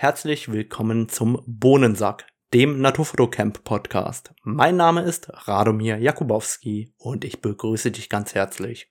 [0.00, 4.32] Herzlich willkommen zum Bohnensack, dem Naturfotocamp Podcast.
[4.42, 8.90] Mein Name ist Radomir Jakubowski und ich begrüße dich ganz herzlich.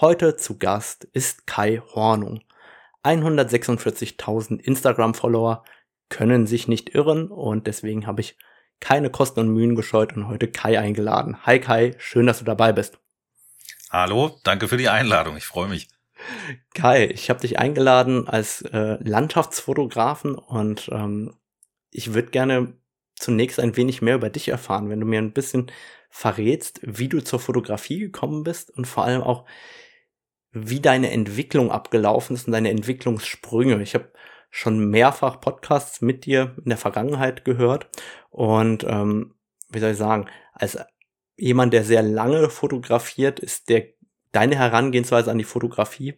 [0.00, 2.40] Heute zu Gast ist Kai Hornung.
[3.04, 5.64] 146.000 Instagram-Follower
[6.08, 8.38] können sich nicht irren und deswegen habe ich
[8.80, 11.44] keine Kosten und Mühen gescheut und heute Kai eingeladen.
[11.44, 12.98] Hi Kai, schön, dass du dabei bist.
[13.90, 15.88] Hallo, danke für die Einladung, ich freue mich.
[16.74, 21.34] Kai, ich habe dich eingeladen als äh, Landschaftsfotografen und ähm,
[21.90, 22.74] ich würde gerne
[23.14, 25.70] zunächst ein wenig mehr über dich erfahren, wenn du mir ein bisschen
[26.10, 29.46] verrätst, wie du zur Fotografie gekommen bist und vor allem auch,
[30.50, 33.80] wie deine Entwicklung abgelaufen ist und deine Entwicklungssprünge.
[33.82, 34.12] Ich habe
[34.50, 37.88] schon mehrfach Podcasts mit dir in der Vergangenheit gehört
[38.28, 39.34] und ähm,
[39.70, 40.78] wie soll ich sagen, als
[41.36, 43.86] jemand, der sehr lange fotografiert, ist der
[44.32, 46.16] deine Herangehensweise an die Fotografie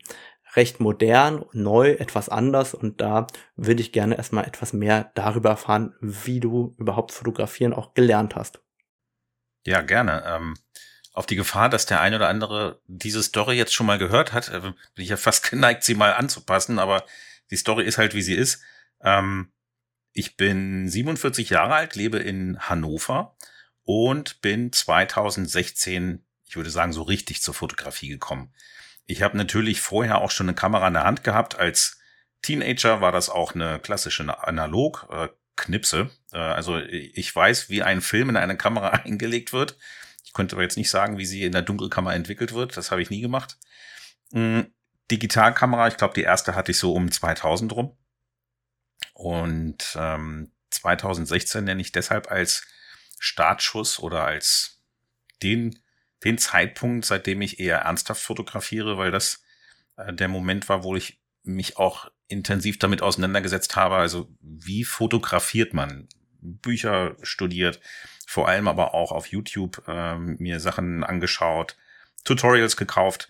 [0.57, 5.95] recht modern, neu, etwas anders und da würde ich gerne erstmal etwas mehr darüber erfahren,
[6.01, 8.61] wie du überhaupt fotografieren auch gelernt hast.
[9.67, 10.23] Ja, gerne.
[10.27, 10.55] Ähm,
[11.13, 14.49] auf die Gefahr, dass der eine oder andere diese Story jetzt schon mal gehört hat,
[14.49, 17.05] äh, bin ich ja fast geneigt, sie mal anzupassen, aber
[17.51, 18.63] die Story ist halt, wie sie ist.
[19.03, 19.53] Ähm,
[20.13, 23.37] ich bin 47 Jahre alt, lebe in Hannover
[23.83, 26.24] und bin 2016
[26.55, 28.55] ich würde sagen, so richtig zur Fotografie gekommen.
[29.07, 31.59] Ich habe natürlich vorher auch schon eine Kamera in der Hand gehabt.
[31.59, 31.99] Als
[32.43, 35.09] Teenager war das auch eine klassische Analog.
[35.11, 35.29] Äh.
[36.33, 39.77] Äh, also ich weiß, wie ein Film in eine Kamera eingelegt wird.
[40.25, 42.77] Ich könnte aber jetzt nicht sagen, wie sie in der Dunkelkammer entwickelt wird.
[42.77, 43.59] Das habe ich nie gemacht.
[44.31, 44.73] Mhm.
[45.11, 47.97] Digitalkamera, ich glaube, die erste hatte ich so um 2000 rum.
[49.13, 52.65] Und ähm, 2016 nenne ich deshalb als
[53.19, 54.81] Startschuss oder als
[55.43, 55.84] den
[56.25, 59.43] den Zeitpunkt, seitdem ich eher ernsthaft fotografiere, weil das
[59.97, 63.97] äh, der Moment war, wo ich mich auch intensiv damit auseinandergesetzt habe.
[63.97, 66.09] Also wie fotografiert man?
[66.41, 67.81] Bücher studiert,
[68.27, 71.77] vor allem aber auch auf YouTube äh, mir Sachen angeschaut,
[72.25, 73.29] Tutorials gekauft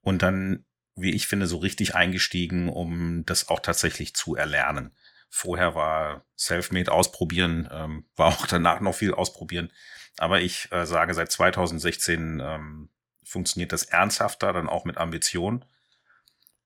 [0.00, 0.64] und dann,
[0.96, 4.92] wie ich finde, so richtig eingestiegen, um das auch tatsächlich zu erlernen.
[5.28, 9.70] Vorher war Selfmade ausprobieren, ähm, war auch danach noch viel ausprobieren.
[10.18, 12.88] Aber ich äh, sage, seit 2016 ähm,
[13.22, 15.64] funktioniert das ernsthafter, dann auch mit Ambition.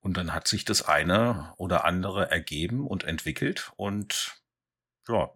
[0.01, 4.41] Und dann hat sich das eine oder andere ergeben und entwickelt und
[5.09, 5.31] ja,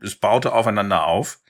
[0.00, 1.40] es baute aufeinander auf.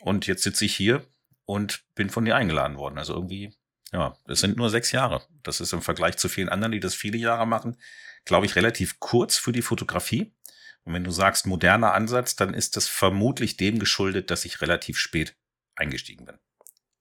[0.00, 1.04] Und jetzt sitze ich hier
[1.44, 2.98] und bin von dir eingeladen worden.
[2.98, 3.54] Also irgendwie,
[3.92, 5.22] ja, es sind nur sechs Jahre.
[5.42, 7.76] Das ist im Vergleich zu vielen anderen, die das viele Jahre machen,
[8.24, 10.32] glaube ich, relativ kurz für die Fotografie.
[10.88, 14.98] Und wenn du sagst moderner Ansatz, dann ist das vermutlich dem geschuldet, dass ich relativ
[14.98, 15.36] spät
[15.76, 16.38] eingestiegen bin.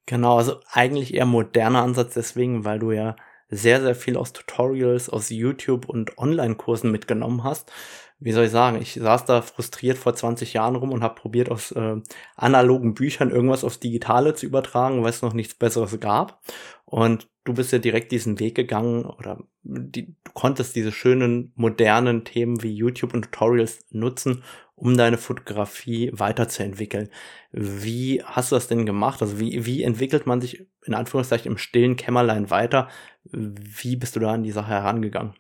[0.06, 3.16] Genau, also eigentlich eher moderner Ansatz deswegen, weil du ja
[3.48, 7.72] sehr, sehr viel aus Tutorials, aus YouTube und Online-Kursen mitgenommen hast.
[8.20, 11.52] Wie soll ich sagen, ich saß da frustriert vor 20 Jahren rum und habe probiert,
[11.52, 11.98] aus äh,
[12.36, 16.42] analogen Büchern irgendwas aufs Digitale zu übertragen, weil es noch nichts Besseres gab.
[16.86, 22.24] Und du bist ja direkt diesen Weg gegangen oder die, du konntest diese schönen modernen
[22.26, 24.44] Themen wie YouTube und Tutorials nutzen,
[24.76, 27.10] um deine Fotografie weiterzuentwickeln.
[27.52, 29.22] Wie hast du das denn gemacht?
[29.22, 32.88] Also wie, wie entwickelt man sich in Anführungszeichen im stillen Kämmerlein weiter?
[33.26, 35.34] Wie bist du da an die Sache herangegangen?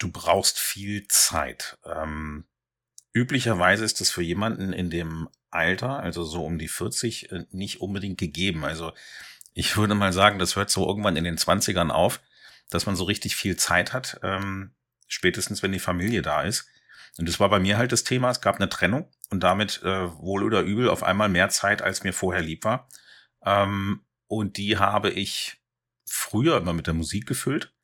[0.00, 1.78] Du brauchst viel Zeit.
[1.84, 2.46] Ähm,
[3.12, 7.82] üblicherweise ist es für jemanden in dem Alter, also so um die 40, äh, nicht
[7.82, 8.64] unbedingt gegeben.
[8.64, 8.92] Also
[9.52, 12.20] ich würde mal sagen, das hört so irgendwann in den 20ern auf,
[12.70, 14.74] dass man so richtig viel Zeit hat, ähm,
[15.06, 16.66] spätestens wenn die Familie da ist.
[17.18, 18.30] Und das war bei mir halt das Thema.
[18.30, 22.04] Es gab eine Trennung und damit äh, wohl oder übel auf einmal mehr Zeit, als
[22.04, 22.88] mir vorher lieb war.
[23.44, 25.60] Ähm, und die habe ich
[26.06, 27.74] früher immer mit der Musik gefüllt.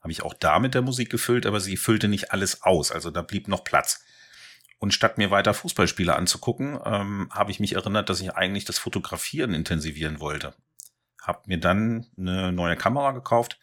[0.00, 2.92] Habe ich auch da mit der Musik gefüllt, aber sie füllte nicht alles aus.
[2.92, 4.04] Also da blieb noch Platz.
[4.78, 8.78] Und statt mir weiter Fußballspiele anzugucken, ähm, habe ich mich erinnert, dass ich eigentlich das
[8.78, 10.54] Fotografieren intensivieren wollte
[11.28, 13.60] habe mir dann eine neue Kamera gekauft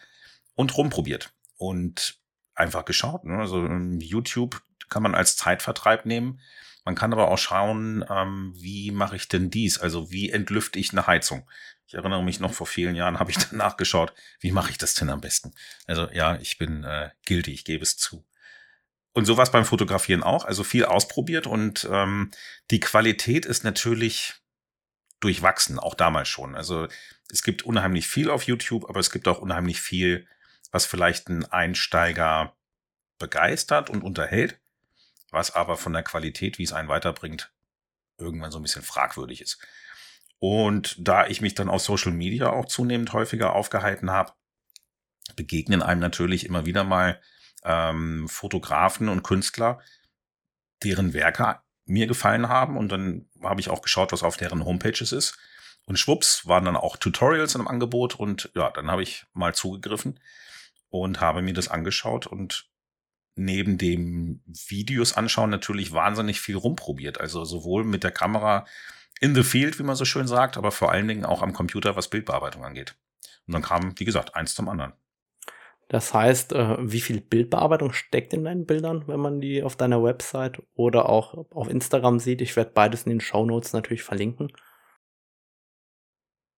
[0.53, 2.19] und rumprobiert und
[2.53, 3.25] einfach geschaut.
[3.25, 3.39] Ne?
[3.39, 6.39] Also ähm, YouTube kann man als Zeitvertreib nehmen.
[6.85, 9.79] Man kann aber auch schauen, ähm, wie mache ich denn dies?
[9.79, 11.49] Also wie entlüfte ich eine Heizung?
[11.87, 14.93] Ich erinnere mich noch vor vielen Jahren habe ich danach geschaut, wie mache ich das
[14.93, 15.53] denn am besten?
[15.85, 18.25] Also ja, ich bin äh, guilty, ich gebe es zu.
[19.13, 22.31] Und sowas beim Fotografieren auch, also viel ausprobiert und ähm,
[22.69, 24.33] die Qualität ist natürlich
[25.21, 26.55] durchwachsen, auch damals schon.
[26.55, 26.87] Also
[27.31, 30.27] es gibt unheimlich viel auf YouTube, aber es gibt auch unheimlich viel,
[30.71, 32.55] was vielleicht einen Einsteiger
[33.17, 34.59] begeistert und unterhält,
[35.31, 37.53] was aber von der Qualität, wie es einen weiterbringt,
[38.17, 39.65] irgendwann so ein bisschen fragwürdig ist.
[40.39, 44.33] Und da ich mich dann auf Social Media auch zunehmend häufiger aufgehalten habe,
[45.35, 47.19] begegnen einem natürlich immer wieder mal
[47.63, 49.79] ähm, Fotografen und Künstler,
[50.83, 52.77] deren Werke mir gefallen haben.
[52.77, 55.37] Und dann habe ich auch geschaut, was auf deren Homepages ist.
[55.85, 58.15] Und schwupps waren dann auch Tutorials im Angebot.
[58.15, 60.19] Und ja, dann habe ich mal zugegriffen
[60.89, 62.69] und habe mir das angeschaut und
[63.35, 67.19] neben dem Videos anschauen natürlich wahnsinnig viel rumprobiert.
[67.19, 68.65] Also sowohl mit der Kamera
[69.19, 71.95] in the field, wie man so schön sagt, aber vor allen Dingen auch am Computer,
[71.95, 72.95] was Bildbearbeitung angeht.
[73.47, 74.93] Und dann kam, wie gesagt, eins zum anderen.
[75.87, 80.03] Das heißt, äh, wie viel Bildbearbeitung steckt in deinen Bildern, wenn man die auf deiner
[80.03, 82.41] Website oder auch auf Instagram sieht?
[82.41, 84.51] Ich werde beides in den Show Notes natürlich verlinken.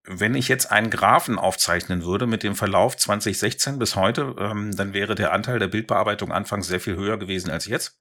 [0.10, 4.94] Wenn ich jetzt einen Graphen aufzeichnen würde mit dem Verlauf 2016 bis heute, ähm, dann
[4.94, 8.00] wäre der Anteil der Bildbearbeitung anfangs sehr viel höher gewesen als jetzt.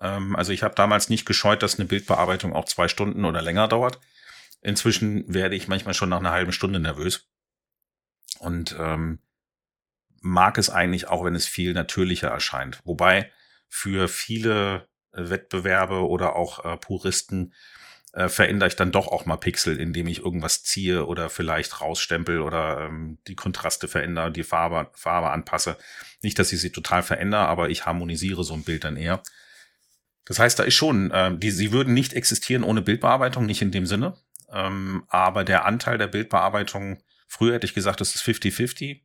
[0.00, 3.68] Ähm, also ich habe damals nicht gescheut, dass eine Bildbearbeitung auch zwei Stunden oder länger
[3.68, 3.98] dauert.
[4.60, 7.28] Inzwischen werde ich manchmal schon nach einer halben Stunde nervös.
[8.40, 9.20] Und ähm,
[10.20, 12.80] mag es eigentlich auch, wenn es viel natürlicher erscheint.
[12.84, 13.30] Wobei
[13.68, 17.54] für viele Wettbewerbe oder auch äh, Puristen
[18.12, 22.40] äh, verändere ich dann doch auch mal Pixel, indem ich irgendwas ziehe oder vielleicht rausstempel
[22.40, 25.76] oder ähm, die Kontraste verändere, die Farbe, Farbe anpasse.
[26.22, 29.22] Nicht, dass ich sie total verändere, aber ich harmonisiere so ein Bild dann eher.
[30.28, 33.72] Das heißt, da ist schon, äh, die, sie würden nicht existieren ohne Bildbearbeitung, nicht in
[33.72, 34.14] dem Sinne.
[34.52, 39.00] Ähm, aber der Anteil der Bildbearbeitung, früher hätte ich gesagt, das ist 50-50.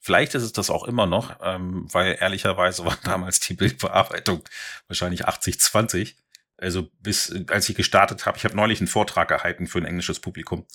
[0.00, 4.42] Vielleicht ist es das auch immer noch, ähm, weil ehrlicherweise war damals die Bildbearbeitung
[4.86, 6.14] wahrscheinlich 80-20.
[6.56, 10.18] Also bis als ich gestartet habe, ich habe neulich einen Vortrag gehalten für ein englisches
[10.18, 10.66] Publikum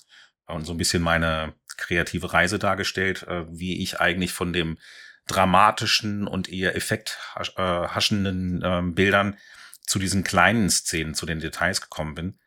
[0.46, 4.78] und so ein bisschen meine kreative Reise dargestellt, äh, wie ich eigentlich von dem
[5.26, 9.36] dramatischen und eher effekthaschenden äh, Bildern
[9.86, 12.38] zu diesen kleinen Szenen, zu den Details gekommen bin.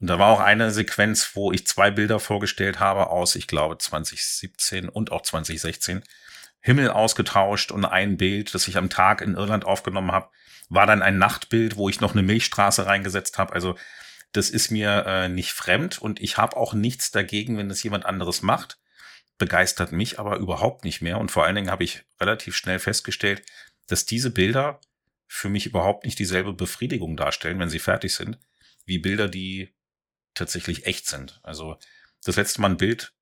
[0.00, 3.78] Und da war auch eine Sequenz, wo ich zwei Bilder vorgestellt habe aus, ich glaube,
[3.78, 6.04] 2017 und auch 2016.
[6.60, 10.30] Himmel ausgetauscht und ein Bild, das ich am Tag in Irland aufgenommen habe,
[10.68, 13.52] war dann ein Nachtbild, wo ich noch eine Milchstraße reingesetzt habe.
[13.52, 13.76] Also
[14.32, 18.06] das ist mir äh, nicht fremd und ich habe auch nichts dagegen, wenn das jemand
[18.06, 18.78] anderes macht.
[19.38, 21.18] Begeistert mich aber überhaupt nicht mehr.
[21.18, 23.42] Und vor allen Dingen habe ich relativ schnell festgestellt,
[23.86, 24.80] dass diese Bilder
[25.28, 28.38] für mich überhaupt nicht dieselbe Befriedigung darstellen, wenn sie fertig sind,
[28.86, 29.76] wie Bilder, die
[30.34, 31.38] tatsächlich echt sind.
[31.42, 31.76] Also
[32.24, 33.12] das letzte Mal ein Bild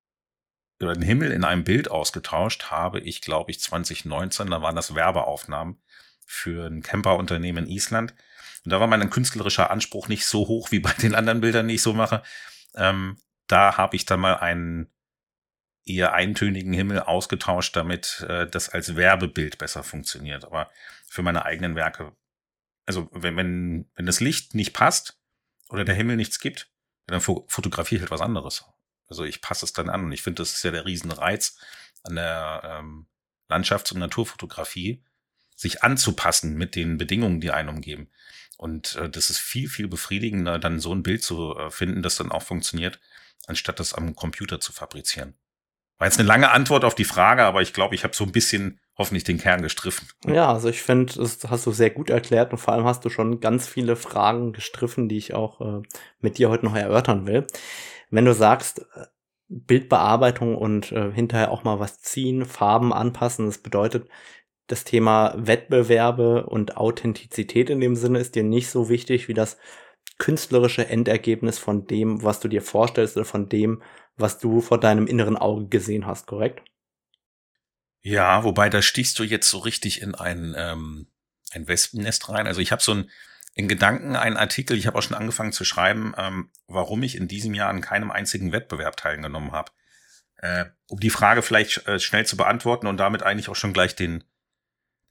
[0.80, 4.50] oder den Himmel in einem Bild ausgetauscht habe ich, glaube ich, 2019.
[4.50, 5.80] Da waren das Werbeaufnahmen
[6.24, 8.14] für ein Camperunternehmen in Island.
[8.64, 11.74] Und da war mein künstlerischer Anspruch nicht so hoch wie bei den anderen Bildern, die
[11.74, 12.22] ich so mache.
[12.74, 14.90] Ähm, da habe ich dann mal einen
[15.84, 20.44] eher eintönigen Himmel ausgetauscht, damit äh, das als Werbebild besser funktioniert.
[20.44, 20.70] Aber
[21.06, 22.16] für meine eigenen Werke,
[22.86, 25.20] also wenn, wenn, wenn das Licht nicht passt
[25.68, 26.70] oder der Himmel nichts gibt,
[27.06, 28.64] dann fotografiere ich halt was anderes.
[29.08, 31.58] Also ich passe es dann an und ich finde, das ist ja der Riesenreiz
[32.02, 33.06] an der ähm,
[33.48, 35.04] Landschafts- und Naturfotografie,
[35.54, 38.10] sich anzupassen mit den Bedingungen, die einen umgeben.
[38.56, 42.16] Und äh, das ist viel, viel befriedigender, dann so ein Bild zu äh, finden, das
[42.16, 43.00] dann auch funktioniert,
[43.46, 45.34] anstatt das am Computer zu fabrizieren.
[45.98, 48.32] War jetzt eine lange Antwort auf die Frage, aber ich glaube, ich habe so ein
[48.32, 50.08] bisschen hoffentlich den Kern gestriffen.
[50.26, 53.10] Ja, also ich finde, das hast du sehr gut erklärt und vor allem hast du
[53.10, 55.82] schon ganz viele Fragen gestriffen, die ich auch äh,
[56.20, 57.46] mit dir heute noch erörtern will.
[58.10, 59.06] Wenn du sagst, äh,
[59.48, 64.08] Bildbearbeitung und äh, hinterher auch mal was ziehen, Farben anpassen, das bedeutet,
[64.66, 69.58] das Thema Wettbewerbe und Authentizität in dem Sinne ist dir nicht so wichtig wie das
[70.18, 73.82] künstlerische Endergebnis von dem, was du dir vorstellst oder von dem,
[74.16, 76.62] was du vor deinem inneren Auge gesehen hast, korrekt?
[78.06, 81.08] Ja, wobei da stichst du jetzt so richtig in ein, ähm,
[81.50, 82.46] ein Wespennest rein.
[82.46, 83.10] Also ich habe so ein,
[83.56, 87.26] in Gedanken einen Artikel, ich habe auch schon angefangen zu schreiben, ähm, warum ich in
[87.26, 89.72] diesem Jahr an keinem einzigen Wettbewerb teilgenommen habe.
[90.36, 93.96] Äh, um die Frage vielleicht äh, schnell zu beantworten und damit eigentlich auch schon gleich
[93.96, 94.22] den,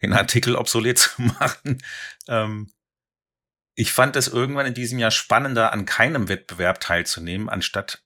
[0.02, 1.84] den Artikel obsolet zu machen.
[2.30, 2.72] Ähm,
[3.74, 8.06] ich fand es irgendwann in diesem Jahr spannender, an keinem Wettbewerb teilzunehmen, anstatt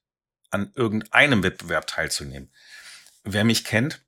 [0.50, 2.52] an irgendeinem Wettbewerb teilzunehmen.
[3.22, 4.04] Wer mich kennt,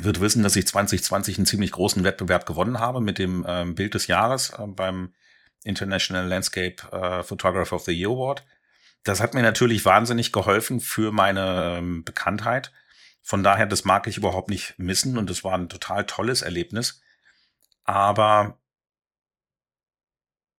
[0.00, 3.94] wird wissen, dass ich 2020 einen ziemlich großen Wettbewerb gewonnen habe mit dem ähm, Bild
[3.94, 5.14] des Jahres äh, beim
[5.62, 8.44] International Landscape äh, Photographer of the Year Award.
[9.04, 12.72] Das hat mir natürlich wahnsinnig geholfen für meine ähm, Bekanntheit.
[13.22, 17.00] Von daher, das mag ich überhaupt nicht missen und das war ein total tolles Erlebnis.
[17.84, 18.58] Aber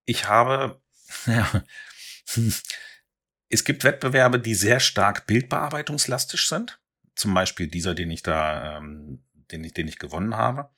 [0.06, 0.82] ich habe,
[1.26, 1.64] ja,
[3.50, 6.80] es gibt Wettbewerbe, die sehr stark bildbearbeitungslastig sind.
[7.16, 10.70] Zum Beispiel dieser, den ich da, ähm, den ich, den ich gewonnen habe.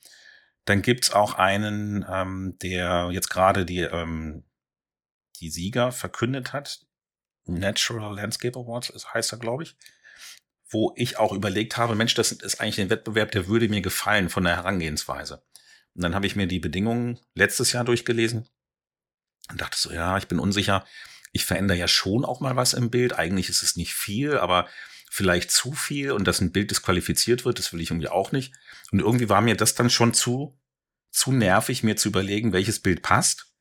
[0.66, 4.44] Dann gibt's auch einen, ähm, der jetzt gerade die, ähm,
[5.40, 6.82] die Sieger verkündet hat.
[7.46, 9.76] Natural Landscape Awards heißt er, glaube ich.
[10.70, 14.30] Wo ich auch überlegt habe, Mensch, das ist eigentlich ein Wettbewerb, der würde mir gefallen
[14.30, 15.42] von der Herangehensweise.
[15.96, 18.50] Und dann habe ich mir die Bedingungen letztes Jahr durchgelesen
[19.50, 20.86] und dachte so, ja, ich bin unsicher.
[21.32, 23.18] Ich verändere ja schon auch mal was im Bild.
[23.18, 24.68] Eigentlich ist es nicht viel, aber
[25.18, 28.54] vielleicht zu viel und dass ein Bild disqualifiziert wird, das will ich irgendwie auch nicht.
[28.92, 30.56] Und irgendwie war mir das dann schon zu,
[31.10, 33.52] zu nervig, mir zu überlegen, welches Bild passt.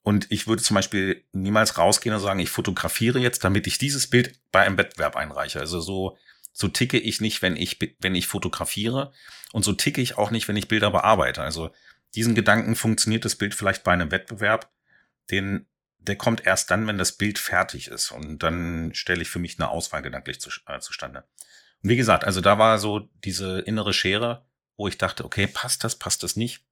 [0.00, 4.06] Und ich würde zum Beispiel niemals rausgehen und sagen, ich fotografiere jetzt, damit ich dieses
[4.06, 5.60] Bild bei einem Wettbewerb einreiche.
[5.60, 6.16] Also so,
[6.54, 9.12] so ticke ich nicht, wenn ich, wenn ich fotografiere.
[9.52, 11.42] Und so ticke ich auch nicht, wenn ich Bilder bearbeite.
[11.42, 11.68] Also
[12.14, 14.72] diesen Gedanken funktioniert das Bild vielleicht bei einem Wettbewerb.
[15.30, 15.66] Den
[15.98, 18.10] der kommt erst dann, wenn das Bild fertig ist.
[18.10, 21.24] Und dann stelle ich für mich eine Auswahl gedanklich zu, äh, zustande.
[21.82, 25.84] Und wie gesagt, also da war so diese innere Schere, wo ich dachte, okay, passt
[25.84, 26.64] das, passt das nicht.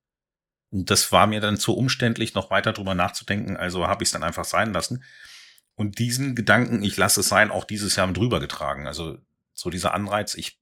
[0.70, 4.12] Und das war mir dann zu umständlich, noch weiter drüber nachzudenken, also habe ich es
[4.12, 5.04] dann einfach sein lassen.
[5.74, 8.86] Und diesen Gedanken, ich lasse es sein, auch dieses Jahr drüber getragen.
[8.86, 9.18] Also
[9.52, 10.58] so dieser Anreiz, ich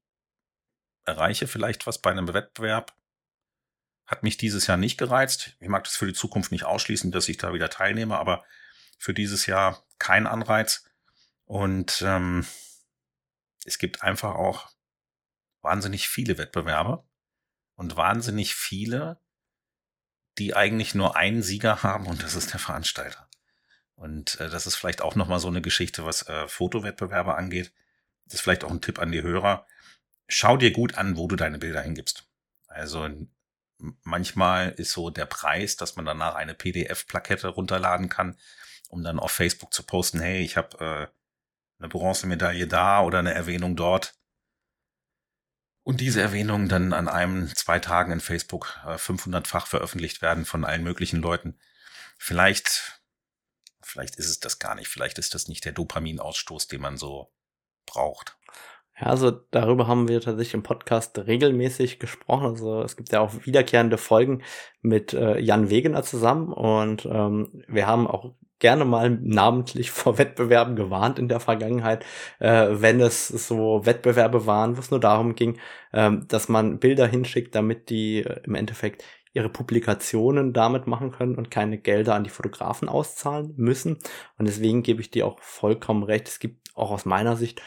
[1.04, 2.94] erreiche vielleicht was bei einem Wettbewerb,
[4.14, 5.56] hat mich dieses Jahr nicht gereizt.
[5.58, 8.44] Ich mag das für die Zukunft nicht ausschließen, dass ich da wieder teilnehme, aber
[8.96, 10.84] für dieses Jahr kein Anreiz.
[11.46, 12.46] Und ähm,
[13.64, 14.70] es gibt einfach auch
[15.62, 17.04] wahnsinnig viele Wettbewerbe
[17.74, 19.20] und wahnsinnig viele,
[20.38, 23.28] die eigentlich nur einen Sieger haben und das ist der Veranstalter.
[23.96, 27.72] Und äh, das ist vielleicht auch nochmal so eine Geschichte, was äh, Fotowettbewerbe angeht.
[28.26, 29.66] Das ist vielleicht auch ein Tipp an die Hörer.
[30.28, 32.28] Schau dir gut an, wo du deine Bilder hingibst.
[32.68, 33.08] Also
[33.78, 38.38] manchmal ist so der Preis, dass man danach eine PDF-Plakette runterladen kann,
[38.88, 41.06] um dann auf Facebook zu posten, hey, ich habe äh,
[41.78, 44.14] eine Bronzemedaille da oder eine Erwähnung dort.
[45.82, 50.64] Und diese Erwähnungen dann an einem, zwei Tagen in Facebook äh, 500-fach veröffentlicht werden von
[50.64, 51.58] allen möglichen Leuten.
[52.16, 53.02] Vielleicht,
[53.82, 54.88] vielleicht ist es das gar nicht.
[54.88, 57.30] Vielleicht ist das nicht der Dopaminausstoß, den man so
[57.84, 58.38] braucht.
[59.00, 62.46] Ja, also darüber haben wir tatsächlich im Podcast regelmäßig gesprochen.
[62.46, 64.42] Also es gibt ja auch wiederkehrende Folgen
[64.82, 70.76] mit äh, Jan Wegener zusammen und ähm, wir haben auch gerne mal namentlich vor Wettbewerben
[70.76, 72.04] gewarnt in der Vergangenheit,
[72.38, 75.58] äh, wenn es so Wettbewerbe waren, wo es nur darum ging,
[75.92, 81.34] ähm, dass man Bilder hinschickt, damit die äh, im Endeffekt ihre Publikationen damit machen können
[81.34, 83.98] und keine Gelder an die Fotografen auszahlen müssen.
[84.38, 86.28] Und deswegen gebe ich dir auch vollkommen recht.
[86.28, 87.60] Es gibt auch aus meiner Sicht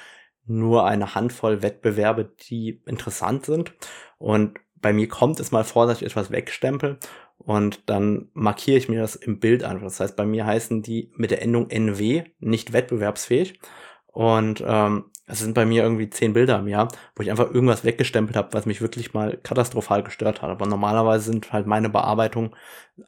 [0.48, 3.74] nur eine Handvoll Wettbewerbe, die interessant sind.
[4.18, 7.00] Und bei mir kommt es mal vor, dass ich etwas wegstempel
[7.38, 9.86] und dann markiere ich mir das im Bild einfach.
[9.86, 13.60] Das heißt, bei mir heißen die mit der Endung NW nicht wettbewerbsfähig.
[14.08, 17.84] Und ähm, es sind bei mir irgendwie zehn Bilder im Jahr, wo ich einfach irgendwas
[17.84, 20.50] weggestempelt habe, was mich wirklich mal katastrophal gestört hat.
[20.50, 22.56] Aber normalerweise sind halt meine Bearbeitungen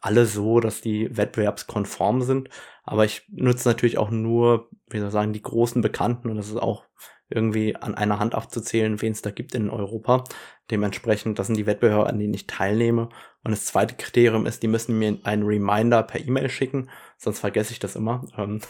[0.02, 2.50] alle so, dass die wettbewerbskonform sind.
[2.84, 6.50] Aber ich nutze natürlich auch nur, wie soll ich sagen, die großen Bekannten und das
[6.50, 6.84] ist auch
[7.30, 10.24] irgendwie an einer Hand aufzuzählen, wen es da gibt in Europa.
[10.72, 13.10] Dementsprechend, das sind die Wettbewerbe, an denen ich teilnehme.
[13.44, 17.72] Und das zweite Kriterium ist, die müssen mir einen Reminder per E-Mail schicken, sonst vergesse
[17.72, 18.26] ich das immer.
[18.38, 18.62] Ähm,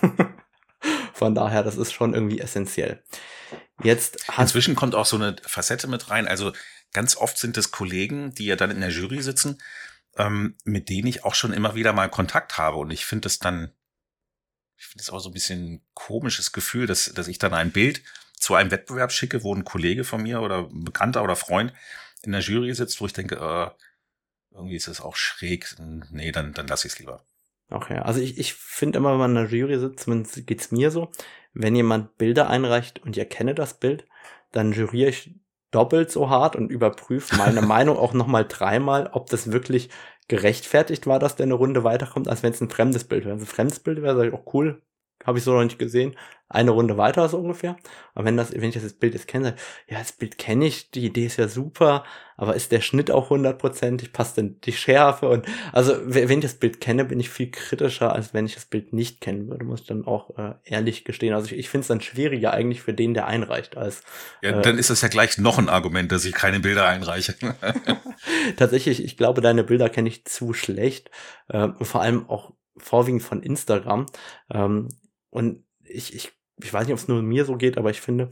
[1.13, 3.03] von daher, das ist schon irgendwie essentiell.
[3.81, 6.27] Jetzt Inzwischen kommt auch so eine Facette mit rein.
[6.27, 6.51] Also
[6.93, 9.61] ganz oft sind es Kollegen, die ja dann in der Jury sitzen,
[10.17, 12.77] ähm, mit denen ich auch schon immer wieder mal Kontakt habe.
[12.77, 13.71] Und ich finde es dann,
[14.77, 18.01] ich finde es auch so ein bisschen komisches Gefühl, dass, dass ich dann ein Bild
[18.39, 21.74] zu einem Wettbewerb schicke, wo ein Kollege von mir oder ein Bekannter oder Freund
[22.24, 23.69] in der Jury sitzt, wo ich denke, äh,
[24.51, 25.75] irgendwie ist es auch schräg.
[26.12, 27.24] Nee, dann, dann lasse ich es lieber.
[27.69, 30.89] Okay, also ich, ich finde immer, wenn man in der Jury sitzt, zumindest geht's mir
[30.89, 31.12] so,
[31.53, 34.05] wenn jemand Bilder einreicht und ich erkenne das Bild,
[34.51, 35.36] dann juriere ich
[35.72, 39.89] doppelt so hart und überprüfe meine Meinung auch nochmal dreimal, ob das wirklich
[40.27, 43.36] gerechtfertigt war, dass der eine Runde weiterkommt, als wenn es ein fremdes Bild wäre.
[43.36, 44.81] Wenn es ein fremdes Bild wäre, sage ich, oh cool,
[45.25, 46.15] habe ich so noch nicht gesehen
[46.49, 47.77] eine Runde weiter so ungefähr.
[48.15, 49.55] Aber wenn das, wenn ich das Bild jetzt kenne,
[49.88, 52.03] ja, das Bild kenne ich, die Idee ist ja super,
[52.38, 56.55] aber ist der Schnitt auch hundertprozentig, passt denn die Schärfe und also wenn ich das
[56.55, 59.81] Bild kenne, bin ich viel kritischer, als wenn ich das Bild nicht kennen würde, muss
[59.81, 61.35] ich dann auch äh, ehrlich gestehen.
[61.35, 64.01] Also ich, ich finde es dann schwieriger eigentlich für den, der einreicht, als
[64.41, 67.35] Ja, äh, dann ist das ja gleich noch ein Argument, dass ich keine Bilder einreiche.
[68.57, 71.11] Tatsächlich, ich glaube, deine Bilder kenne ich zu schlecht.
[71.47, 74.07] Äh, vor allem auch vorwiegend von Instagram.
[74.49, 74.88] Ähm,
[75.29, 76.31] und ich, ich
[76.63, 78.29] ich weiß nicht, ob es nur mir so geht, aber ich finde,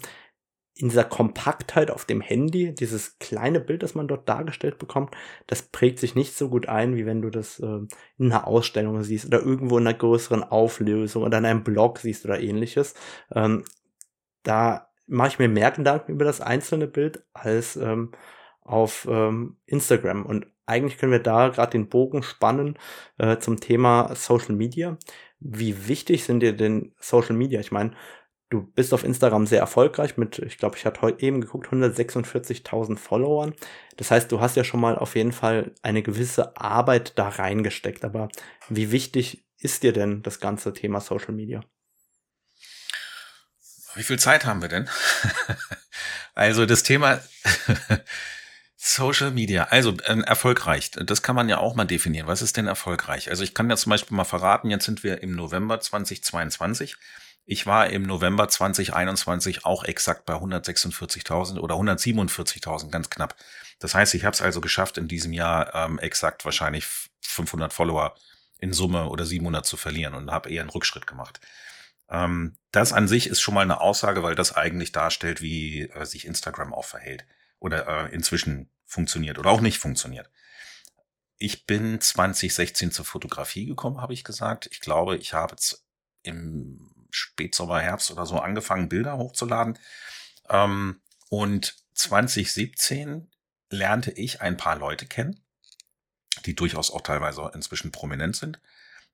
[0.75, 5.15] in dieser Kompaktheit auf dem Handy, dieses kleine Bild, das man dort dargestellt bekommt,
[5.47, 7.79] das prägt sich nicht so gut ein, wie wenn du das äh,
[8.17, 12.25] in einer Ausstellung siehst oder irgendwo in einer größeren Auflösung oder in einem Blog siehst
[12.25, 12.93] oder ähnliches.
[13.33, 13.63] Ähm,
[14.43, 18.11] da mache ich mir mehr Gedanken über das einzelne Bild als ähm,
[18.61, 20.25] auf ähm, Instagram.
[20.25, 22.77] Und eigentlich können wir da gerade den Bogen spannen
[23.17, 24.97] äh, zum Thema Social Media.
[25.39, 27.59] Wie wichtig sind dir denn Social Media?
[27.59, 27.91] Ich meine,
[28.49, 32.97] Du bist auf Instagram sehr erfolgreich mit, ich glaube, ich hatte heute eben geguckt, 146.000
[32.97, 33.53] Followern.
[33.97, 38.05] Das heißt, du hast ja schon mal auf jeden Fall eine gewisse Arbeit da reingesteckt.
[38.05, 38.29] Aber
[38.69, 41.61] wie wichtig ist dir denn das ganze Thema Social Media?
[43.95, 44.87] Wie viel Zeit haben wir denn?
[46.33, 47.19] also das Thema
[48.97, 52.27] Social Media, also äh, erfolgreich, das kann man ja auch mal definieren.
[52.27, 53.29] Was ist denn erfolgreich?
[53.29, 56.97] Also ich kann ja zum Beispiel mal verraten, jetzt sind wir im November 2022
[57.49, 63.37] ich war im November 2021 auch exakt bei 146.000 oder 147.000, ganz knapp.
[63.79, 66.85] Das heißt, ich habe es also geschafft, in diesem Jahr ähm, exakt wahrscheinlich
[67.21, 68.15] 500 Follower
[68.59, 71.39] in Summe oder 700 zu verlieren und habe eher einen Rückschritt gemacht.
[72.09, 76.05] Ähm, das an sich ist schon mal eine Aussage, weil das eigentlich darstellt, wie äh,
[76.05, 77.25] sich Instagram auch verhält
[77.59, 80.31] oder äh, inzwischen funktioniert oder auch nicht funktioniert.
[81.37, 84.67] Ich bin 2016 zur Fotografie gekommen, habe ich gesagt.
[84.71, 85.55] Ich glaube, ich habe
[86.23, 89.77] im Spätsommer, Herbst oder so angefangen, Bilder hochzuladen.
[90.49, 93.29] Ähm, und 2017
[93.69, 95.39] lernte ich ein paar Leute kennen,
[96.45, 98.59] die durchaus auch teilweise inzwischen prominent sind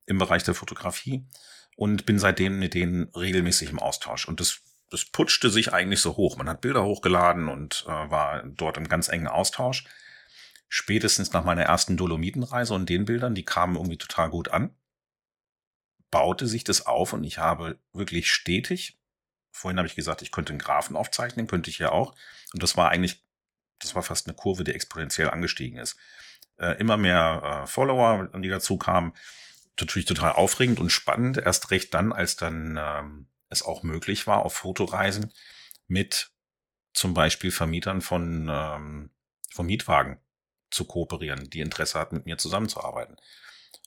[0.06, 1.26] im Bereich der Fotografie
[1.76, 4.28] und bin seitdem mit denen regelmäßig im Austausch.
[4.28, 4.62] Und das,
[4.94, 6.38] das putschte sich eigentlich so hoch.
[6.38, 9.84] Man hat Bilder hochgeladen und äh, war dort im ganz engen Austausch.
[10.70, 14.76] Spätestens nach meiner ersten Dolomitenreise und den Bildern, die kamen irgendwie total gut an
[16.14, 19.00] baute sich das auf und ich habe wirklich stetig,
[19.52, 22.14] vorhin habe ich gesagt, ich könnte einen Graphen aufzeichnen, könnte ich ja auch.
[22.54, 23.26] Und das war eigentlich,
[23.80, 25.98] das war fast eine Kurve, die exponentiell angestiegen ist.
[26.60, 29.14] Äh, immer mehr äh, Follower, die dazu kamen.
[29.80, 31.40] Natürlich total aufregend und spannend.
[31.40, 35.34] Erst recht dann, als dann ähm, es auch möglich war, auf Fotoreisen
[35.88, 36.32] mit
[36.94, 39.10] zum Beispiel Vermietern von, ähm,
[39.52, 40.20] von Mietwagen
[40.70, 43.16] zu kooperieren, die Interesse hatten, mit mir zusammenzuarbeiten.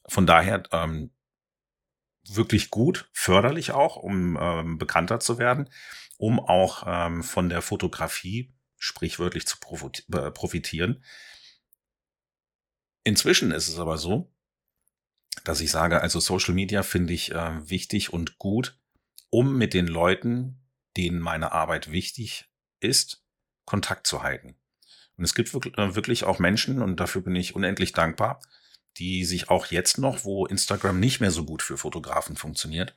[0.09, 1.11] Von daher, ähm,
[2.29, 5.71] wirklich gut, förderlich auch, um ähm, bekannter zu werden,
[6.19, 9.57] um auch ähm, von der Fotografie sprichwörtlich zu
[10.13, 11.05] äh, profitieren.
[13.05, 14.33] Inzwischen ist es aber so,
[15.45, 18.79] dass ich sage, also Social Media finde ich äh, wichtig und gut,
[19.31, 20.61] um mit den Leuten,
[20.97, 22.49] denen meine Arbeit wichtig
[22.81, 23.23] ist,
[23.65, 24.57] Kontakt zu halten.
[25.17, 28.41] Und es gibt äh, wirklich auch Menschen, und dafür bin ich unendlich dankbar,
[28.99, 32.95] die sich auch jetzt noch, wo Instagram nicht mehr so gut für Fotografen funktioniert,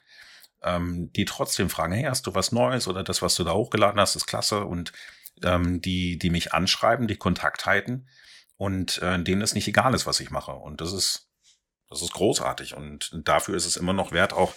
[0.62, 4.00] ähm, die trotzdem fragen, hey, hast du was Neues oder das, was du da hochgeladen
[4.00, 4.92] hast, ist klasse und
[5.44, 8.08] ähm, die, die mich anschreiben, die Kontakt halten
[8.58, 10.52] und äh, denen es nicht egal ist, was ich mache.
[10.52, 11.30] Und das ist,
[11.90, 14.54] das ist großartig und dafür ist es immer noch wert, auch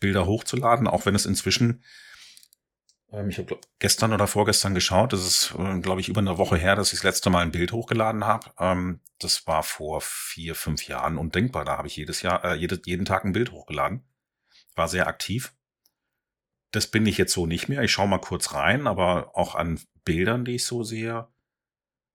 [0.00, 1.84] Bilder hochzuladen, auch wenn es inzwischen
[3.12, 5.12] ähm, ich habe gestern oder vorgestern geschaut.
[5.12, 7.52] Das ist, äh, glaube ich, über eine Woche her, dass ich das letzte Mal ein
[7.52, 8.50] Bild hochgeladen habe.
[8.58, 11.64] Ähm, das war vor vier, fünf Jahren undenkbar.
[11.64, 14.02] Da habe ich jedes Jahr, äh, jede, jeden Tag ein Bild hochgeladen.
[14.74, 15.52] War sehr aktiv.
[16.72, 17.82] Das bin ich jetzt so nicht mehr.
[17.82, 21.26] Ich schaue mal kurz rein, aber auch an Bildern, die ich so sehe,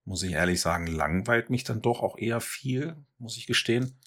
[0.06, 4.00] muss ich ehrlich sagen, langweilt mich dann doch auch eher viel, muss ich gestehen.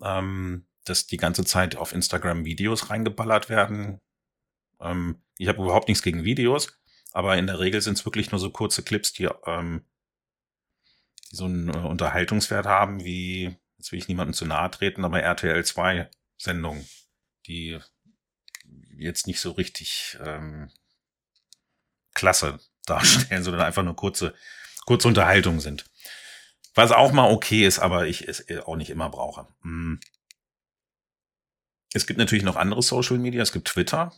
[0.00, 4.00] Ähm, dass die ganze Zeit auf Instagram Videos reingeballert werden,
[4.80, 6.78] ähm, ich habe überhaupt nichts gegen Videos,
[7.12, 9.84] aber in der Regel sind es wirklich nur so kurze Clips, die, ähm,
[11.30, 15.20] die so einen äh, Unterhaltungswert haben, wie, jetzt will ich niemandem zu nahe treten, aber
[15.20, 16.86] RTL 2 Sendungen,
[17.46, 17.78] die
[18.96, 20.70] jetzt nicht so richtig ähm,
[22.14, 24.34] klasse darstellen, sondern einfach nur kurze,
[24.86, 25.84] kurze Unterhaltungen sind.
[26.74, 29.48] Was auch mal okay ist, aber ich es auch nicht immer brauche.
[29.62, 30.00] Hm.
[31.92, 33.42] Es gibt natürlich noch andere Social Media.
[33.42, 34.12] Es gibt Twitter.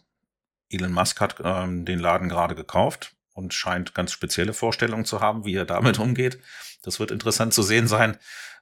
[0.68, 5.44] Elon Musk hat ähm, den Laden gerade gekauft und scheint ganz spezielle Vorstellungen zu haben,
[5.44, 6.38] wie er damit umgeht.
[6.82, 8.16] Das wird interessant zu sehen sein,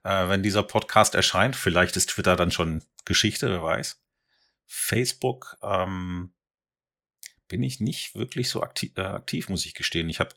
[0.04, 1.56] äh, wenn dieser Podcast erscheint.
[1.56, 4.00] Vielleicht ist Twitter dann schon Geschichte, wer weiß.
[4.66, 6.32] Facebook ähm,
[7.48, 10.08] bin ich nicht wirklich so aktiv, äh, aktiv muss ich gestehen.
[10.08, 10.34] Ich habe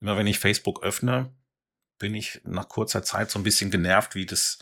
[0.00, 1.32] immer, wenn ich Facebook öffne,
[1.98, 4.58] bin ich nach kurzer Zeit so ein bisschen genervt, wie das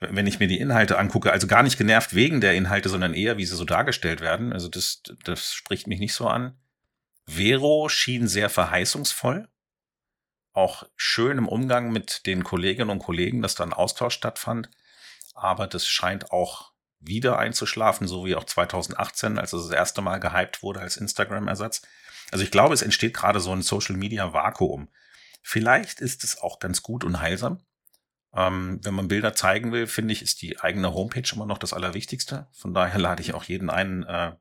[0.00, 3.36] wenn ich mir die Inhalte angucke, also gar nicht genervt wegen der Inhalte, sondern eher,
[3.36, 4.52] wie sie so dargestellt werden.
[4.52, 6.58] Also das, das spricht mich nicht so an.
[7.26, 9.48] Vero schien sehr verheißungsvoll.
[10.52, 14.70] Auch schön im Umgang mit den Kolleginnen und Kollegen, dass da ein Austausch stattfand.
[15.34, 20.18] Aber das scheint auch wieder einzuschlafen, so wie auch 2018, als es das erste Mal
[20.18, 21.82] gehypt wurde als Instagram-Ersatz.
[22.30, 24.88] Also ich glaube, es entsteht gerade so ein Social-Media-Vakuum.
[25.42, 27.60] Vielleicht ist es auch ganz gut und heilsam,
[28.36, 31.72] ähm, wenn man Bilder zeigen will, finde ich, ist die eigene Homepage immer noch das
[31.72, 32.48] Allerwichtigste.
[32.52, 34.32] Von daher lade ich auch jeden ein, äh,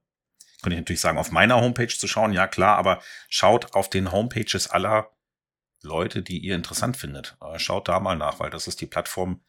[0.61, 4.11] könnte ich natürlich sagen, auf meiner Homepage zu schauen, ja klar, aber schaut auf den
[4.11, 5.11] Homepages aller
[5.81, 7.37] Leute, die ihr interessant findet.
[7.41, 9.41] Äh, schaut da mal nach, weil das ist die Plattform,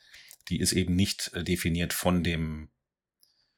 [0.48, 2.70] die ist eben nicht äh, definiert von dem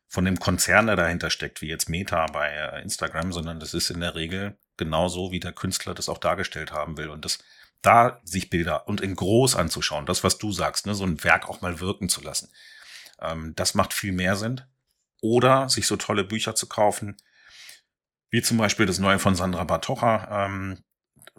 [0.09, 3.91] von dem Konzern, der dahinter steckt, wie jetzt Meta bei äh, Instagram, sondern das ist
[3.91, 7.09] in der Regel genauso, wie der Künstler das auch dargestellt haben will.
[7.09, 7.39] Und das,
[7.83, 11.49] da sich Bilder und in groß anzuschauen, das, was du sagst, ne, so ein Werk
[11.49, 12.51] auch mal wirken zu lassen,
[13.21, 14.63] ähm, das macht viel mehr Sinn.
[15.23, 17.17] Oder sich so tolle Bücher zu kaufen,
[18.31, 20.85] wie zum Beispiel das neue von Sandra Bartocha, ähm,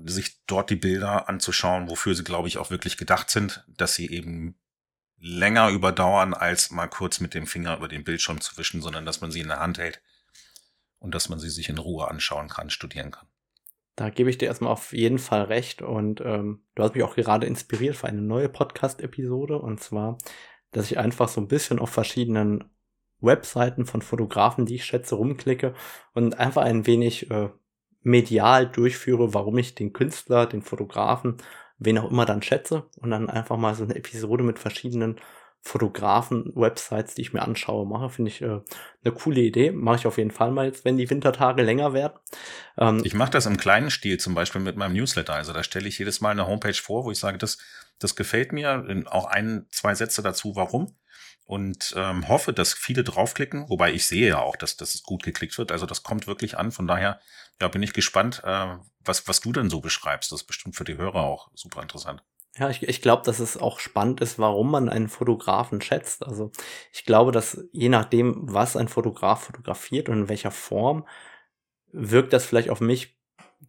[0.04, 4.10] sich dort die Bilder anzuschauen, wofür sie, glaube ich, auch wirklich gedacht sind, dass sie
[4.10, 4.56] eben
[5.20, 9.22] länger überdauern, als mal kurz mit dem Finger über den Bildschirm zu wischen, sondern dass
[9.22, 10.02] man sie in der Hand hält
[11.00, 13.27] und dass man sie sich in Ruhe anschauen kann, studieren kann.
[13.98, 17.16] Da gebe ich dir erstmal auf jeden Fall recht und ähm, du hast mich auch
[17.16, 20.18] gerade inspiriert für eine neue Podcast-Episode und zwar,
[20.72, 22.64] dass ich einfach so ein bisschen auf verschiedenen
[23.20, 25.74] Webseiten von Fotografen, die ich schätze, rumklicke
[26.14, 27.50] und einfach ein wenig äh,
[28.04, 31.38] medial durchführe, warum ich den Künstler, den Fotografen
[31.80, 35.20] wen auch immer dann schätze und dann einfach mal so eine Episode mit verschiedenen
[35.68, 38.62] Fotografen, Websites, die ich mir anschaue, mache, finde ich äh,
[39.04, 39.72] eine coole Idee.
[39.72, 42.14] Mache ich auf jeden Fall mal jetzt, wenn die Wintertage länger werden.
[42.78, 45.34] Ähm, ich mache das im kleinen Stil, zum Beispiel mit meinem Newsletter.
[45.34, 47.58] Also da stelle ich jedes Mal eine Homepage vor, wo ich sage, das,
[48.00, 49.06] das gefällt mir.
[49.08, 50.96] Auch ein, zwei Sätze dazu, warum
[51.48, 55.24] und ähm, hoffe, dass viele draufklicken, wobei ich sehe ja auch, dass, dass es gut
[55.24, 55.72] geklickt wird.
[55.72, 56.74] Also das kommt wirklich an.
[56.74, 57.22] Von daher
[57.62, 60.32] ja, bin ich gespannt, äh, was, was du denn so beschreibst.
[60.32, 62.22] Das ist bestimmt für die Hörer auch super interessant.
[62.60, 66.26] Ja, ich, ich glaube, dass es auch spannend ist, warum man einen Fotografen schätzt.
[66.26, 66.52] Also
[66.92, 71.06] ich glaube, dass je nachdem, was ein Fotograf fotografiert und in welcher Form,
[71.92, 73.16] wirkt das vielleicht auf mich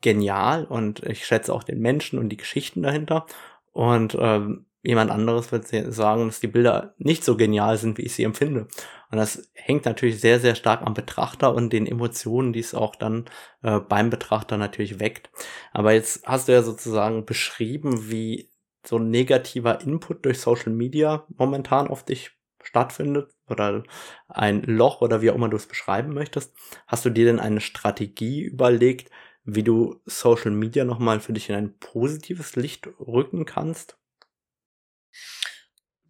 [0.01, 3.27] genial und ich schätze auch den Menschen und die Geschichten dahinter.
[3.73, 8.15] Und ähm, jemand anderes wird sagen, dass die Bilder nicht so genial sind, wie ich
[8.15, 8.69] sie empfinde.
[9.11, 12.97] Und das hängt natürlich sehr, sehr stark am Betrachter und den Emotionen, die es auch
[12.97, 13.27] dann
[13.63, 15.31] äh, beim Betrachter natürlich weckt.
[15.73, 18.51] Aber jetzt hast du ja sozusagen beschrieben, wie
[18.87, 23.83] so ein negativer Input durch Social Media momentan auf dich stattfindet oder
[24.29, 26.55] ein Loch oder wie auch immer du es beschreiben möchtest.
[26.87, 29.11] Hast du dir denn eine Strategie überlegt,
[29.45, 33.97] wie du Social Media nochmal für dich in ein positives Licht rücken kannst?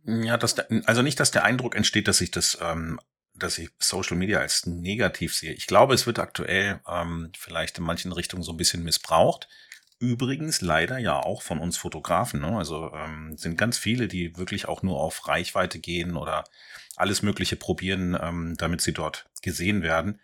[0.04, 2.98] Ja, dass der, also nicht, dass der Eindruck entsteht, dass ich das, ähm,
[3.34, 5.52] dass ich Social Media als negativ sehe.
[5.52, 9.48] Ich glaube, es wird aktuell ähm, vielleicht in manchen Richtungen so ein bisschen missbraucht.
[10.00, 12.40] Übrigens leider ja auch von uns Fotografen.
[12.40, 12.56] Ne?
[12.56, 16.44] Also ähm, sind ganz viele, die wirklich auch nur auf Reichweite gehen oder
[16.96, 20.20] alles Mögliche probieren, ähm, damit sie dort gesehen werden.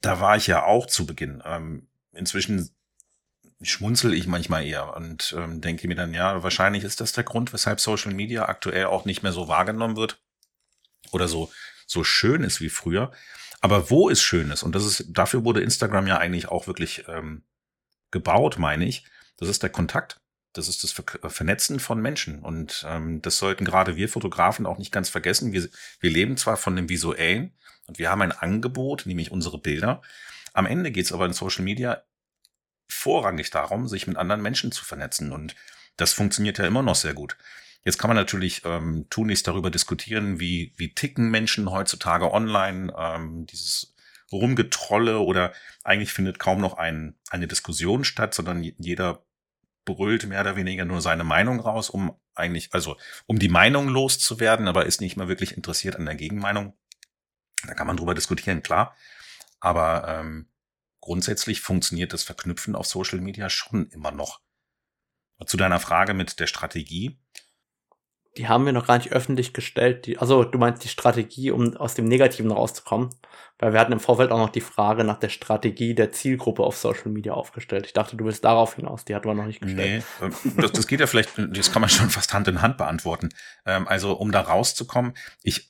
[0.00, 1.42] Da war ich ja auch zu Beginn.
[1.44, 2.70] Ähm, inzwischen
[3.62, 7.52] schmunzel ich manchmal eher und ähm, denke mir dann, ja, wahrscheinlich ist das der Grund,
[7.52, 10.22] weshalb Social Media aktuell auch nicht mehr so wahrgenommen wird
[11.10, 11.52] oder so,
[11.86, 13.12] so schön ist wie früher.
[13.60, 17.04] Aber wo es schön ist, und das ist, dafür wurde Instagram ja eigentlich auch wirklich
[17.08, 17.42] ähm,
[18.10, 19.04] gebaut, meine ich,
[19.36, 20.20] das ist der Kontakt.
[20.52, 22.40] Das ist das Ver Vernetzen von Menschen.
[22.40, 25.52] Und ähm, das sollten gerade wir Fotografen auch nicht ganz vergessen.
[25.52, 25.68] Wir,
[26.00, 27.52] wir leben zwar von dem Visuellen
[27.86, 30.02] und wir haben ein Angebot, nämlich unsere Bilder.
[30.52, 32.02] Am Ende geht es aber in Social Media
[32.88, 35.30] vorrangig darum, sich mit anderen Menschen zu vernetzen.
[35.30, 35.54] Und
[35.96, 37.36] das funktioniert ja immer noch sehr gut.
[37.84, 43.46] Jetzt kann man natürlich ähm, tunlichst darüber diskutieren, wie, wie ticken Menschen heutzutage online, ähm,
[43.46, 43.94] dieses
[44.32, 49.24] Rumgetrolle oder eigentlich findet kaum noch ein, eine Diskussion statt, sondern jeder
[49.84, 54.68] brüllt mehr oder weniger nur seine Meinung raus, um eigentlich, also um die Meinung loszuwerden,
[54.68, 56.74] aber ist nicht mal wirklich interessiert an der Gegenmeinung.
[57.66, 58.96] Da kann man drüber diskutieren, klar.
[59.58, 60.48] Aber ähm,
[61.00, 64.40] grundsätzlich funktioniert das Verknüpfen auf Social Media schon immer noch.
[65.46, 67.18] Zu deiner Frage mit der Strategie.
[68.36, 70.06] Die haben wir noch gar nicht öffentlich gestellt.
[70.06, 73.10] Die, also du meinst die Strategie, um aus dem Negativen rauszukommen?
[73.58, 76.76] Weil wir hatten im Vorfeld auch noch die Frage nach der Strategie der Zielgruppe auf
[76.76, 77.86] Social Media aufgestellt.
[77.86, 79.04] Ich dachte, du willst darauf hinaus.
[79.04, 80.04] Die hatten wir noch nicht gestellt.
[80.20, 82.78] Nee, äh, das, das geht ja vielleicht, das kann man schon fast Hand in Hand
[82.78, 83.28] beantworten.
[83.66, 85.68] Ähm, also um da rauszukommen, ich,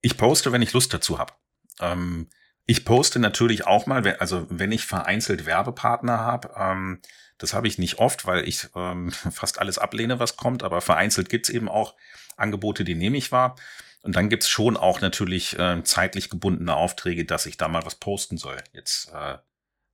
[0.00, 1.34] ich poste, wenn ich Lust dazu habe.
[1.80, 2.28] Ähm,
[2.66, 7.00] ich poste natürlich auch mal, also wenn ich vereinzelt Werbepartner habe, ähm,
[7.40, 11.28] das habe ich nicht oft, weil ich ähm, fast alles ablehne, was kommt, aber vereinzelt
[11.28, 11.94] gibt's eben auch
[12.36, 13.56] Angebote, die nehme ich wahr.
[14.02, 17.96] Und dann gibt's schon auch natürlich äh, zeitlich gebundene Aufträge, dass ich da mal was
[17.96, 18.58] posten soll.
[18.72, 19.38] Jetzt äh,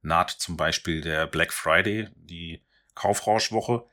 [0.03, 3.85] naht zum Beispiel der Black Friday, die Kaufrauschwoche.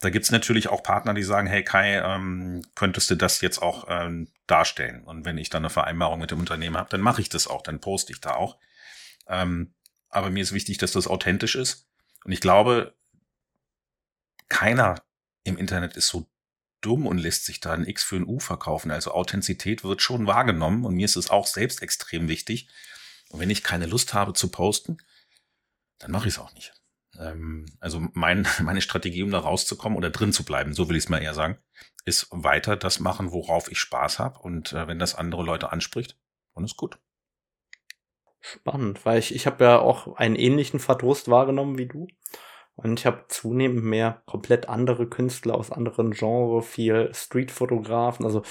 [0.00, 3.86] Da gibt's natürlich auch Partner, die sagen, hey Kai, ähm, könntest du das jetzt auch
[3.88, 5.04] ähm, darstellen?
[5.04, 7.62] Und wenn ich dann eine Vereinbarung mit dem Unternehmen habe, dann mache ich das auch,
[7.62, 8.58] dann poste ich da auch.
[9.28, 9.74] Ähm,
[10.08, 11.88] aber mir ist wichtig, dass das authentisch ist.
[12.24, 12.94] Und ich glaube,
[14.48, 15.02] keiner
[15.44, 16.28] im Internet ist so
[16.80, 18.90] dumm und lässt sich da ein X für ein U verkaufen.
[18.90, 22.68] Also Authentizität wird schon wahrgenommen und mir ist es auch selbst extrem wichtig.
[23.30, 24.98] Und wenn ich keine Lust habe zu posten,
[25.98, 26.74] dann mache ich es auch nicht.
[27.18, 31.04] Ähm, also mein, meine Strategie, um da rauszukommen oder drin zu bleiben, so will ich
[31.04, 31.58] es mal eher sagen,
[32.04, 34.40] ist weiter das machen, worauf ich Spaß habe.
[34.40, 36.18] Und äh, wenn das andere Leute anspricht,
[36.54, 36.98] dann ist gut.
[38.44, 42.08] Spannend, weil ich, ich habe ja auch einen ähnlichen Verdruss wahrgenommen wie du.
[42.74, 48.26] Und ich habe zunehmend mehr komplett andere Künstler aus anderen Genres, viel Streetfotografen.
[48.26, 48.42] Also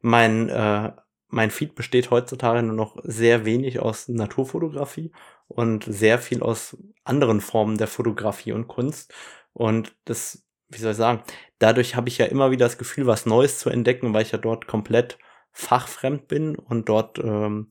[0.00, 0.92] mein, äh,
[1.28, 5.12] mein Feed besteht heutzutage nur noch sehr wenig aus Naturfotografie
[5.46, 9.14] und sehr viel aus anderen Formen der Fotografie und Kunst.
[9.52, 11.22] Und das, wie soll ich sagen,
[11.60, 14.38] dadurch habe ich ja immer wieder das Gefühl, was Neues zu entdecken, weil ich ja
[14.38, 15.18] dort komplett
[15.52, 17.68] fachfremd bin und dort ähm,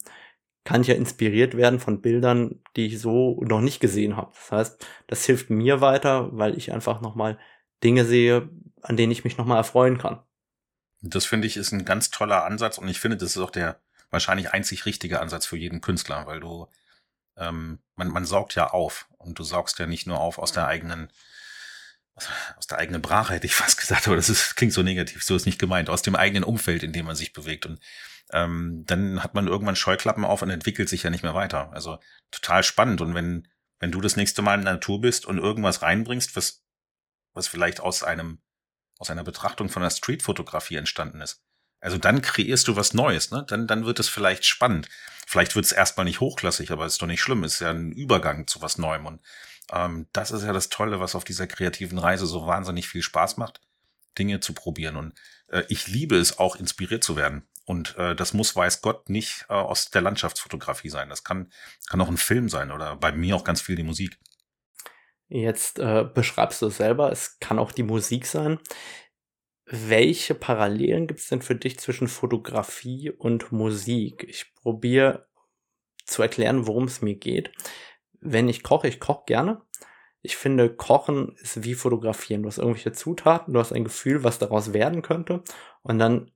[0.66, 4.34] kann ich ja inspiriert werden von Bildern, die ich so noch nicht gesehen habe.
[4.34, 7.40] Das heißt, das hilft mir weiter, weil ich einfach nochmal
[7.84, 8.50] Dinge sehe,
[8.82, 10.22] an denen ich mich nochmal erfreuen kann.
[11.02, 13.80] Das finde ich ist ein ganz toller Ansatz und ich finde, das ist auch der
[14.10, 16.68] wahrscheinlich einzig richtige Ansatz für jeden Künstler, weil du
[17.38, 20.68] ähm, man, man saugt ja auf und du saugst ja nicht nur auf aus der
[20.68, 21.10] eigenen
[22.58, 25.36] aus der eigenen Brache hätte ich fast gesagt, aber das ist, klingt so negativ, so
[25.36, 27.66] ist nicht gemeint, aus dem eigenen Umfeld, in dem man sich bewegt.
[27.66, 27.80] Und
[28.32, 31.72] ähm, dann hat man irgendwann Scheuklappen auf und entwickelt sich ja nicht mehr weiter.
[31.74, 32.00] Also
[32.32, 33.02] total spannend.
[33.02, 33.48] Und wenn,
[33.80, 36.64] wenn du das nächste Mal in der Natur bist und irgendwas reinbringst, was,
[37.34, 38.42] was vielleicht aus einem,
[38.98, 41.44] aus einer Betrachtung von der Streetfotografie entstanden ist,
[41.82, 43.46] also dann kreierst du was Neues, ne?
[43.48, 44.90] Dann, dann wird es vielleicht spannend.
[45.28, 47.44] Vielleicht wird es erstmal nicht hochklassig, aber ist doch nicht schlimm.
[47.44, 49.06] Ist ja ein Übergang zu was Neuem.
[49.06, 49.22] Und
[49.72, 53.38] ähm, das ist ja das Tolle, was auf dieser kreativen Reise so wahnsinnig viel Spaß
[53.38, 53.62] macht,
[54.18, 54.96] Dinge zu probieren.
[54.96, 55.14] Und
[55.48, 57.48] äh, ich liebe es auch, inspiriert zu werden.
[57.66, 61.10] Und äh, das muss, weiß Gott, nicht äh, aus der Landschaftsfotografie sein.
[61.10, 61.52] Das kann,
[61.90, 64.18] kann auch ein Film sein oder bei mir auch ganz viel die Musik.
[65.28, 68.60] Jetzt äh, beschreibst du es selber, es kann auch die Musik sein.
[69.66, 74.24] Welche Parallelen gibt es denn für dich zwischen Fotografie und Musik?
[74.30, 75.28] Ich probiere
[76.06, 77.52] zu erklären, worum es mir geht.
[78.22, 79.62] Wenn ich koche, ich koche gerne.
[80.22, 82.42] Ich finde, Kochen ist wie Fotografieren.
[82.42, 85.44] Du hast irgendwelche Zutaten, du hast ein Gefühl, was daraus werden könnte.
[85.84, 86.32] Und dann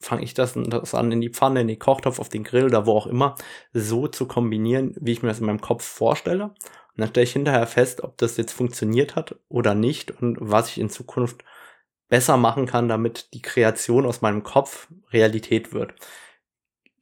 [0.00, 2.86] fange ich das, das an, in die Pfanne, in den Kochtopf, auf den Grill, da
[2.86, 3.36] wo auch immer,
[3.72, 6.44] so zu kombinieren, wie ich mir das in meinem Kopf vorstelle.
[6.44, 6.54] Und
[6.96, 10.78] dann stelle ich hinterher fest, ob das jetzt funktioniert hat oder nicht und was ich
[10.78, 11.44] in Zukunft
[12.08, 15.94] besser machen kann, damit die Kreation aus meinem Kopf Realität wird.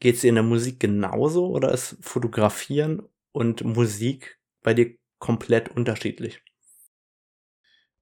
[0.00, 5.68] Geht es dir in der Musik genauso oder ist Fotografieren und Musik bei dir komplett
[5.68, 6.42] unterschiedlich?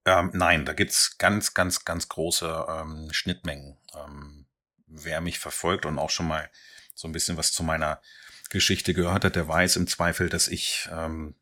[0.07, 3.77] Ähm, nein, da gibt's ganz, ganz, ganz große ähm, Schnittmengen.
[3.95, 4.47] Ähm,
[4.87, 6.51] wer mich verfolgt und auch schon mal
[6.95, 8.01] so ein bisschen was zu meiner
[8.49, 11.35] Geschichte gehört hat, der weiß im Zweifel, dass ich ähm,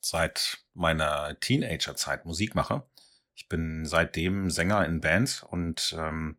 [0.00, 2.88] seit meiner Teenagerzeit Musik mache.
[3.36, 6.38] Ich bin seitdem Sänger in Bands und ähm,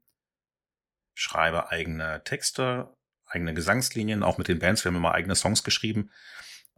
[1.14, 2.94] schreibe eigene Texte,
[3.26, 4.84] eigene Gesangslinien, auch mit den Bands.
[4.84, 6.12] Wir haben immer eigene Songs geschrieben.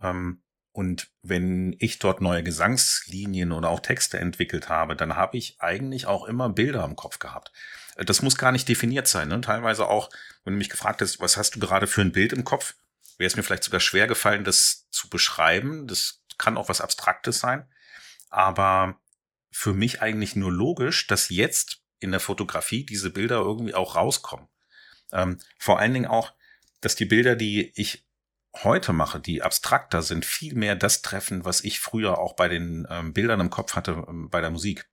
[0.01, 5.59] Ähm, und wenn ich dort neue Gesangslinien oder auch Texte entwickelt habe, dann habe ich
[5.59, 7.51] eigentlich auch immer Bilder im Kopf gehabt.
[7.97, 9.27] Das muss gar nicht definiert sein.
[9.27, 9.41] Ne?
[9.41, 10.09] Teilweise auch,
[10.43, 12.75] wenn du mich gefragt hast, was hast du gerade für ein Bild im Kopf,
[13.17, 15.87] wäre es mir vielleicht sogar schwer gefallen, das zu beschreiben.
[15.87, 17.67] Das kann auch was Abstraktes sein.
[18.29, 18.99] Aber
[19.51, 24.47] für mich eigentlich nur logisch, dass jetzt in der Fotografie diese Bilder irgendwie auch rauskommen.
[25.11, 26.33] Ähm, vor allen Dingen auch,
[26.79, 28.05] dass die Bilder, die ich
[28.63, 32.87] heute mache, die abstrakter sind, viel mehr das treffen, was ich früher auch bei den
[32.89, 34.89] ähm, Bildern im Kopf hatte ähm, bei der Musik.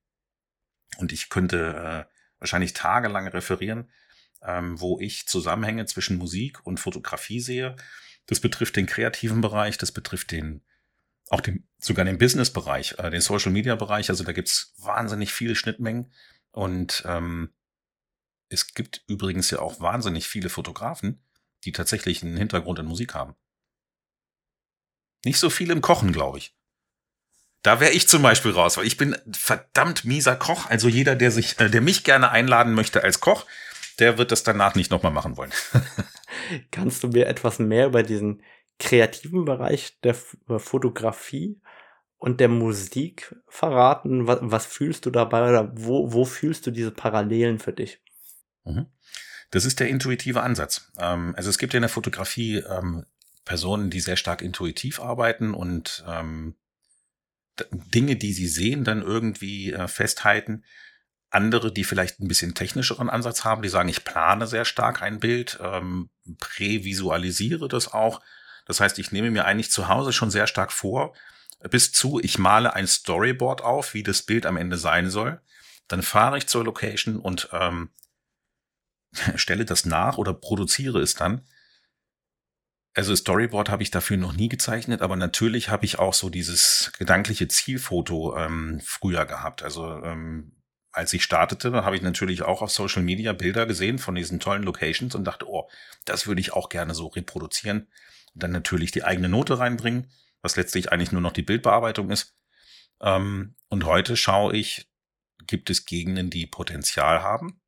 [0.98, 3.90] Und ich könnte äh, wahrscheinlich tagelang referieren,
[4.42, 7.76] ähm, wo ich Zusammenhänge zwischen Musik und Fotografie sehe.
[8.26, 10.62] Das betrifft den kreativen Bereich, das betrifft den
[11.28, 14.10] auch den, sogar den Business-Bereich, äh, den Social-Media-Bereich.
[14.10, 16.12] Also da gibt's wahnsinnig viele Schnittmengen.
[16.52, 17.52] Und ähm,
[18.48, 21.20] es gibt übrigens ja auch wahnsinnig viele Fotografen,
[21.64, 23.34] die tatsächlich einen Hintergrund in Musik haben.
[25.26, 26.54] Nicht so viel im Kochen, glaube ich.
[27.62, 30.70] Da wäre ich zum Beispiel raus, weil ich bin verdammt mieser Koch.
[30.70, 33.44] Also jeder, der sich, äh, der mich gerne einladen möchte als Koch,
[33.98, 35.50] der wird das danach nicht nochmal machen wollen.
[36.70, 38.40] Kannst du mir etwas mehr über diesen
[38.78, 41.60] kreativen Bereich der Fotografie
[42.18, 44.28] und der Musik verraten?
[44.28, 48.00] Was, was, fühlst du dabei oder wo, wo fühlst du diese Parallelen für dich?
[48.62, 48.86] Mhm.
[49.50, 50.92] Das ist der intuitive Ansatz.
[51.00, 53.06] Ähm, also es gibt ja in der Fotografie ähm,
[53.46, 56.54] Personen, die sehr stark intuitiv arbeiten und ähm,
[57.70, 60.64] Dinge, die sie sehen, dann irgendwie äh, festhalten.
[61.30, 65.18] Andere, die vielleicht ein bisschen technischeren Ansatz haben, die sagen, ich plane sehr stark ein
[65.18, 68.20] Bild, ähm, prävisualisiere das auch
[68.66, 71.14] das heißt, ich nehme mir eigentlich zu Hause schon sehr stark vor,
[71.70, 75.40] bis zu, ich male ein Storyboard auf, wie das Bild am Ende sein soll.
[75.88, 77.90] Dann fahre ich zur Location und ähm,
[79.36, 81.46] stelle das nach oder produziere es dann.
[82.96, 86.92] Also Storyboard habe ich dafür noch nie gezeichnet, aber natürlich habe ich auch so dieses
[86.98, 89.62] gedankliche Zielfoto ähm, früher gehabt.
[89.62, 90.52] Also ähm,
[90.92, 94.62] als ich startete, habe ich natürlich auch auf Social Media Bilder gesehen von diesen tollen
[94.62, 95.68] Locations und dachte, oh,
[96.06, 97.80] das würde ich auch gerne so reproduzieren.
[98.32, 102.34] Und dann natürlich die eigene Note reinbringen, was letztlich eigentlich nur noch die Bildbearbeitung ist.
[103.02, 104.88] Ähm, und heute schaue ich,
[105.46, 107.60] gibt es Gegenden, die Potenzial haben?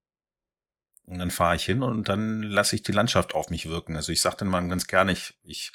[1.08, 3.96] Und dann fahre ich hin und dann lasse ich die Landschaft auf mich wirken.
[3.96, 5.72] Also ich sage dann mal ganz gerne, ich, ich,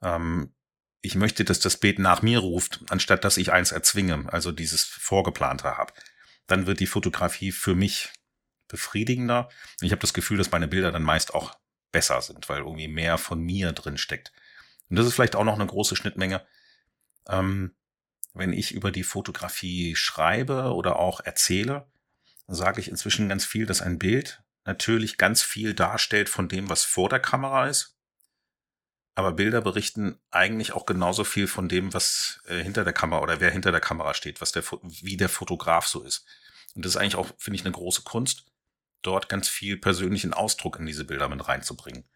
[0.00, 0.54] ähm,
[1.02, 4.82] ich möchte, dass das Beet nach mir ruft, anstatt dass ich eins erzwinge, also dieses
[4.82, 5.92] Vorgeplante habe.
[6.46, 8.08] Dann wird die Fotografie für mich
[8.66, 9.50] befriedigender.
[9.82, 11.54] Ich habe das Gefühl, dass meine Bilder dann meist auch
[11.92, 14.32] besser sind, weil irgendwie mehr von mir drin steckt.
[14.88, 16.46] Und das ist vielleicht auch noch eine große Schnittmenge.
[17.28, 17.74] Ähm,
[18.32, 21.90] wenn ich über die Fotografie schreibe oder auch erzähle,
[22.54, 26.84] sage ich inzwischen ganz viel, dass ein Bild natürlich ganz viel darstellt von dem, was
[26.84, 27.96] vor der Kamera ist.
[29.14, 33.40] Aber Bilder berichten eigentlich auch genauso viel von dem, was äh, hinter der Kamera oder
[33.40, 36.26] wer hinter der Kamera steht, was der, wie der Fotograf so ist.
[36.74, 38.46] Und das ist eigentlich auch, finde ich, eine große Kunst,
[39.02, 42.08] dort ganz viel persönlichen Ausdruck in diese Bilder mit reinzubringen.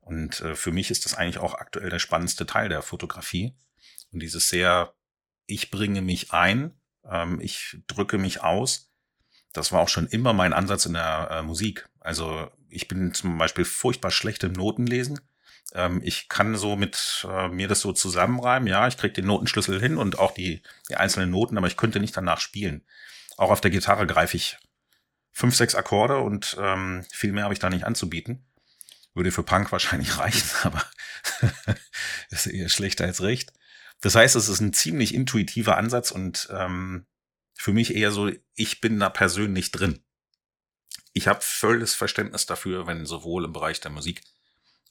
[0.00, 3.56] Und äh, für mich ist das eigentlich auch aktuell der spannendste Teil der Fotografie.
[4.12, 4.94] Und dieses sehr,
[5.46, 8.93] ich bringe mich ein, ähm, ich drücke mich aus
[9.54, 11.88] das war auch schon immer mein Ansatz in der äh, Musik.
[12.00, 15.20] Also ich bin zum Beispiel furchtbar schlecht im Notenlesen.
[15.72, 18.68] Ähm, ich kann so mit äh, mir das so zusammenreimen.
[18.68, 22.00] Ja, ich kriege den Notenschlüssel hin und auch die, die einzelnen Noten, aber ich könnte
[22.00, 22.84] nicht danach spielen.
[23.36, 24.58] Auch auf der Gitarre greife ich
[25.30, 28.44] fünf, sechs Akkorde und ähm, viel mehr habe ich da nicht anzubieten.
[29.14, 30.84] Würde für Punk wahrscheinlich reichen, aber
[32.30, 33.52] ist eher schlechter als recht.
[34.00, 37.06] Das heißt, es ist ein ziemlich intuitiver Ansatz und ähm,
[37.54, 40.00] für mich eher so, ich bin da persönlich drin.
[41.12, 44.22] Ich habe volles Verständnis dafür, wenn sowohl im Bereich der Musik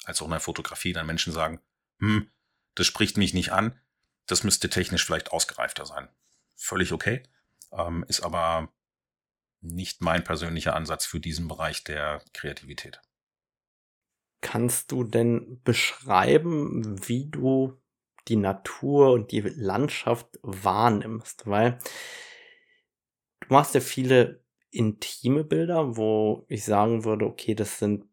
[0.05, 1.59] als auch in der Fotografie dann Menschen sagen,
[1.99, 2.29] hm,
[2.75, 3.79] das spricht mich nicht an,
[4.25, 6.07] das müsste technisch vielleicht ausgereifter sein.
[6.55, 7.23] Völlig okay,
[7.71, 8.69] ähm, ist aber
[9.61, 13.01] nicht mein persönlicher Ansatz für diesen Bereich der Kreativität.
[14.41, 17.79] Kannst du denn beschreiben, wie du
[18.27, 21.47] die Natur und die Landschaft wahrnimmst?
[21.47, 21.79] Weil
[23.47, 28.05] Du machst ja viele intime Bilder, wo ich sagen würde, okay, das sind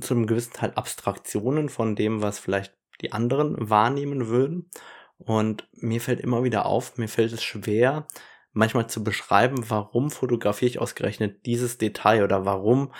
[0.00, 4.70] zu einem gewissen Teil Abstraktionen von dem, was vielleicht die anderen wahrnehmen würden.
[5.18, 8.06] Und mir fällt immer wieder auf, mir fällt es schwer,
[8.52, 12.92] manchmal zu beschreiben, warum fotografiere ich ausgerechnet dieses Detail oder warum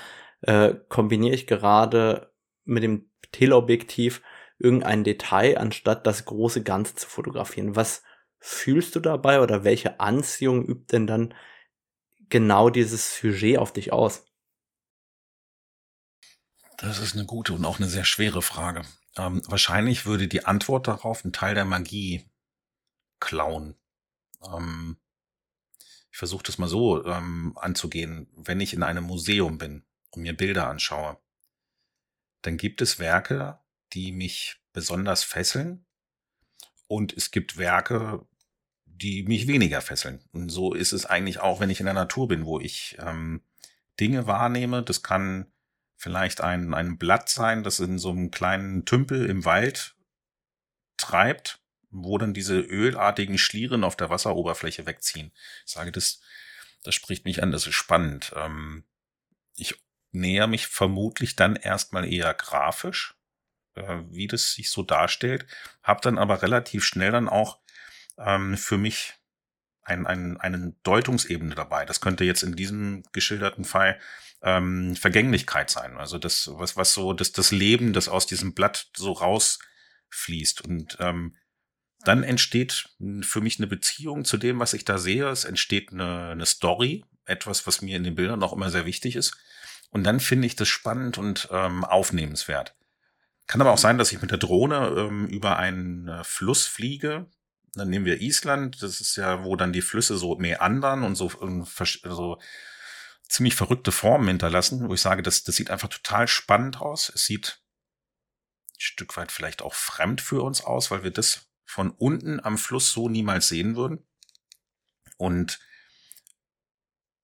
[0.43, 2.33] äh, kombiniere ich gerade
[2.65, 4.23] mit dem Teleobjektiv
[4.59, 7.75] irgendein Detail, anstatt das große Ganze zu fotografieren.
[7.75, 8.03] Was
[8.41, 11.35] fühlst du dabei oder welche Anziehung übt denn dann
[12.29, 14.25] genau dieses Sujet auf dich aus?
[16.79, 18.83] Das ist eine gute und auch eine sehr schwere Frage.
[19.17, 22.25] Ähm, wahrscheinlich würde die Antwort darauf einen Teil der Magie
[23.19, 23.77] klauen.
[24.43, 24.97] Ähm,
[26.11, 28.29] ich versuche das mal so ähm, anzugehen.
[28.35, 31.19] Wenn ich in einem Museum bin und mir Bilder anschaue,
[32.43, 33.61] dann gibt es Werke,
[33.93, 35.85] die mich besonders fesseln.
[36.87, 38.27] Und es gibt Werke,
[39.01, 40.23] die mich weniger fesseln.
[40.33, 43.43] Und so ist es eigentlich auch, wenn ich in der Natur bin, wo ich ähm,
[43.99, 44.83] Dinge wahrnehme.
[44.83, 45.51] Das kann
[45.97, 49.97] vielleicht ein, ein Blatt sein, das in so einem kleinen Tümpel im Wald
[50.97, 51.61] treibt,
[51.91, 55.33] wo dann diese ölartigen Schlieren auf der Wasseroberfläche wegziehen.
[55.67, 56.21] Ich sage, das,
[56.85, 58.33] das spricht mich an, das ist spannend.
[58.37, 58.85] Ähm,
[59.57, 59.75] ich
[60.13, 63.15] näher mich vermutlich dann erstmal eher grafisch,
[63.75, 65.47] äh, wie das sich so darstellt,
[65.83, 67.61] habe dann aber relativ schnell dann auch
[68.25, 69.15] ähm, für mich
[69.83, 71.85] ein, ein, eine Deutungsebene dabei.
[71.85, 73.99] Das könnte jetzt in diesem geschilderten Fall
[74.43, 75.97] ähm, Vergänglichkeit sein.
[75.99, 80.63] Also das, was, was so, das, das Leben, das aus diesem Blatt so rausfließt.
[80.63, 81.37] Und ähm,
[82.05, 82.89] dann entsteht
[83.23, 85.29] für mich eine Beziehung zu dem, was ich da sehe.
[85.29, 89.17] Es entsteht eine, eine Story, etwas, was mir in den Bildern auch immer sehr wichtig
[89.17, 89.37] ist.
[89.91, 92.77] Und dann finde ich das spannend und ähm, aufnehmenswert.
[93.47, 97.27] Kann aber auch sein, dass ich mit der Drohne ähm, über einen äh, Fluss fliege,
[97.75, 101.31] dann nehmen wir Island, das ist ja, wo dann die Flüsse so meandern und so,
[102.05, 102.41] so
[103.29, 107.11] ziemlich verrückte Formen hinterlassen, wo ich sage, das, das sieht einfach total spannend aus.
[107.15, 107.61] Es sieht
[108.71, 112.59] ein Stück weit vielleicht auch fremd für uns aus, weil wir das von unten am
[112.59, 114.05] Fluss so niemals sehen würden.
[115.17, 115.61] Und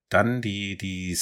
[0.08, 1.18] dann die, die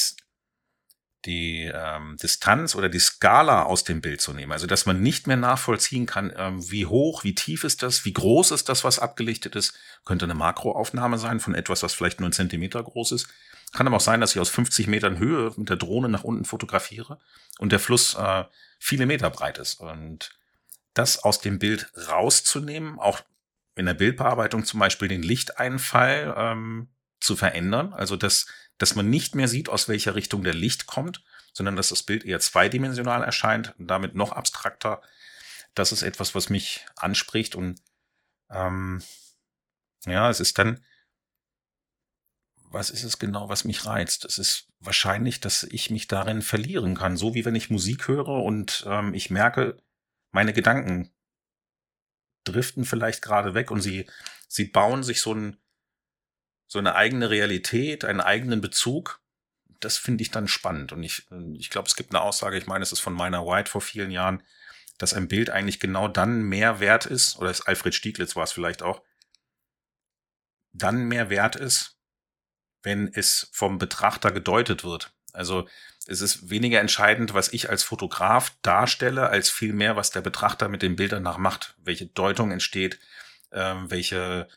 [1.24, 4.52] die ähm, Distanz oder die Skala aus dem Bild zu nehmen.
[4.52, 8.12] Also dass man nicht mehr nachvollziehen kann, ähm, wie hoch, wie tief ist das, wie
[8.12, 9.78] groß ist das, was abgelichtet ist.
[10.04, 13.28] Könnte eine Makroaufnahme sein von etwas, was vielleicht nur ein Zentimeter groß ist.
[13.72, 16.44] kann aber auch sein, dass ich aus 50 Metern Höhe mit der Drohne nach unten
[16.44, 17.18] fotografiere
[17.58, 18.44] und der Fluss äh,
[18.78, 19.80] viele Meter breit ist.
[19.80, 20.30] Und
[20.94, 23.20] das aus dem Bild rauszunehmen, auch
[23.76, 26.88] in der Bildbearbeitung zum Beispiel den Lichteinfall ähm,
[27.20, 28.46] zu verändern, also dass,
[28.78, 31.22] dass man nicht mehr sieht, aus welcher Richtung der Licht kommt,
[31.52, 35.00] sondern dass das Bild eher zweidimensional erscheint und damit noch abstrakter.
[35.74, 37.80] Das ist etwas, was mich anspricht und
[38.50, 39.02] ähm,
[40.06, 40.84] ja, es ist dann,
[42.56, 44.24] was ist es genau, was mich reizt?
[44.24, 48.28] Es ist wahrscheinlich, dass ich mich darin verlieren kann, so wie wenn ich Musik höre
[48.28, 49.80] und ähm, ich merke,
[50.32, 51.12] meine Gedanken
[52.42, 54.06] driften vielleicht gerade weg und sie,
[54.48, 55.56] sie bauen sich so, ein,
[56.74, 59.20] so eine eigene Realität, einen eigenen Bezug.
[59.78, 60.90] Das finde ich dann spannend.
[60.90, 61.24] Und ich,
[61.56, 64.10] ich glaube, es gibt eine Aussage, ich meine, es ist von Meiner White vor vielen
[64.10, 64.42] Jahren,
[64.98, 68.50] dass ein Bild eigentlich genau dann mehr wert ist, oder es Alfred Stieglitz war es
[68.50, 69.04] vielleicht auch,
[70.72, 71.96] dann mehr wert ist,
[72.82, 75.14] wenn es vom Betrachter gedeutet wird.
[75.32, 75.68] Also
[76.08, 80.82] es ist weniger entscheidend, was ich als Fotograf darstelle, als vielmehr, was der Betrachter mit
[80.82, 82.98] den Bildern nach macht, welche Deutung entsteht,
[83.52, 84.48] ähm, welche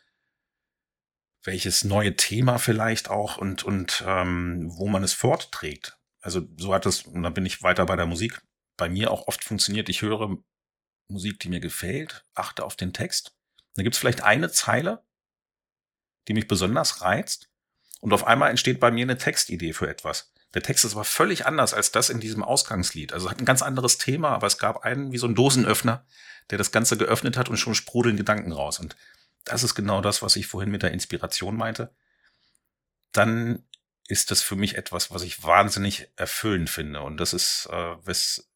[1.48, 5.98] welches neue Thema vielleicht auch und und ähm, wo man es fortträgt.
[6.20, 8.42] Also so hat es und dann bin ich weiter bei der Musik.
[8.76, 9.88] Bei mir auch oft funktioniert.
[9.88, 10.36] Ich höre
[11.08, 13.34] Musik, die mir gefällt, achte auf den Text.
[13.76, 15.02] Da gibt es vielleicht eine Zeile,
[16.28, 17.48] die mich besonders reizt
[18.00, 20.34] und auf einmal entsteht bei mir eine Textidee für etwas.
[20.52, 23.14] Der Text ist aber völlig anders als das in diesem Ausgangslied.
[23.14, 26.04] Also hat ein ganz anderes Thema, aber es gab einen wie so einen Dosenöffner,
[26.50, 28.78] der das Ganze geöffnet hat und schon sprudeln Gedanken raus.
[28.78, 28.96] Und
[29.48, 31.94] das ist genau das, was ich vorhin mit der Inspiration meinte.
[33.12, 33.64] Dann
[34.08, 37.02] ist das für mich etwas, was ich wahnsinnig erfüllend finde.
[37.02, 38.48] Und das ist, äh, was,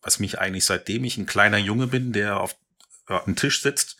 [0.00, 2.56] was mich eigentlich seitdem ich ein kleiner Junge bin, der auf
[3.08, 3.96] äh, einem Tisch sitzt,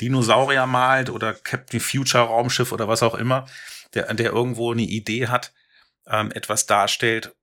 [0.00, 3.46] Dinosaurier malt oder Captain Future Raumschiff oder was auch immer,
[3.94, 5.52] der, der irgendwo eine Idee hat,
[6.06, 7.34] ähm, etwas darstellt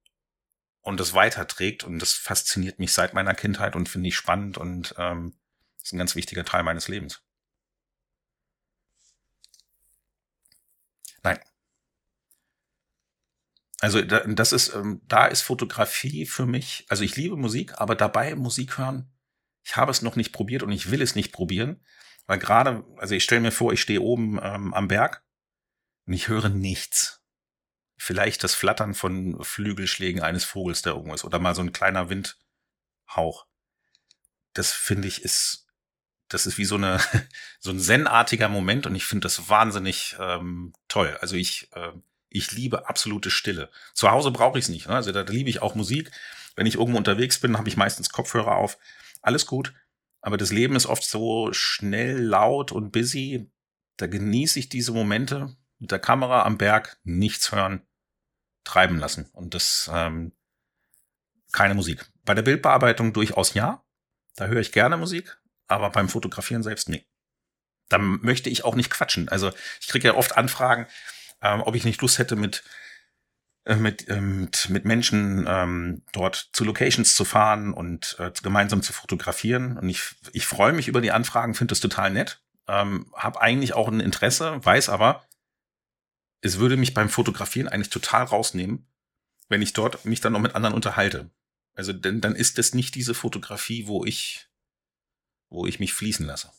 [0.81, 1.83] und das weiterträgt.
[1.83, 5.33] Und das fasziniert mich seit meiner Kindheit und finde ich spannend und ähm,
[5.81, 7.21] ist ein ganz wichtiger Teil meines Lebens.
[11.23, 11.39] Nein.
[13.81, 18.35] Also das ist, ähm, da ist Fotografie für mich, also ich liebe Musik, aber dabei
[18.35, 19.09] Musik hören,
[19.63, 21.81] ich habe es noch nicht probiert und ich will es nicht probieren,
[22.25, 25.23] weil gerade, also ich stelle mir vor, ich stehe oben ähm, am Berg
[26.07, 27.19] und ich höre nichts
[27.99, 32.09] vielleicht das Flattern von Flügelschlägen eines Vogels, der irgendwo ist, oder mal so ein kleiner
[32.09, 33.45] Windhauch.
[34.53, 35.67] Das finde ich ist,
[36.29, 36.99] das ist wie so eine,
[37.59, 41.17] so ein zen-artiger Moment und ich finde das wahnsinnig ähm, toll.
[41.21, 41.91] Also ich, äh,
[42.29, 43.69] ich liebe absolute Stille.
[43.93, 44.87] Zu Hause brauche ich es nicht.
[44.87, 44.95] Ne?
[44.95, 46.11] Also da, liebe ich auch Musik.
[46.55, 48.77] Wenn ich irgendwo unterwegs bin, habe ich meistens Kopfhörer auf.
[49.21, 49.73] Alles gut.
[50.21, 53.49] Aber das Leben ist oft so schnell, laut und busy.
[53.97, 57.81] Da genieße ich diese Momente mit der Kamera am Berg, nichts hören,
[58.63, 59.29] treiben lassen.
[59.33, 60.33] Und das ähm,
[61.51, 62.05] keine Musik.
[62.25, 63.83] Bei der Bildbearbeitung durchaus ja.
[64.35, 65.39] Da höre ich gerne Musik,
[65.69, 67.05] aber beim Fotografieren selbst nee.
[67.87, 69.29] Da möchte ich auch nicht quatschen.
[69.29, 70.87] Also ich kriege ja oft Anfragen,
[71.41, 72.63] ähm, ob ich nicht Lust hätte, mit
[73.69, 78.81] äh, mit, ähm, mit, mit Menschen ähm, dort zu Locations zu fahren und äh, gemeinsam
[78.81, 79.77] zu fotografieren.
[79.77, 82.41] Und ich, ich freue mich über die Anfragen, finde das total nett.
[82.67, 85.23] Ähm, habe eigentlich auch ein Interesse, weiß aber,
[86.41, 88.87] es würde mich beim Fotografieren eigentlich total rausnehmen,
[89.49, 91.29] wenn ich dort mich dann noch mit anderen unterhalte.
[91.75, 94.48] Also denn dann ist das nicht diese Fotografie, wo ich,
[95.49, 96.51] wo ich mich fließen lasse.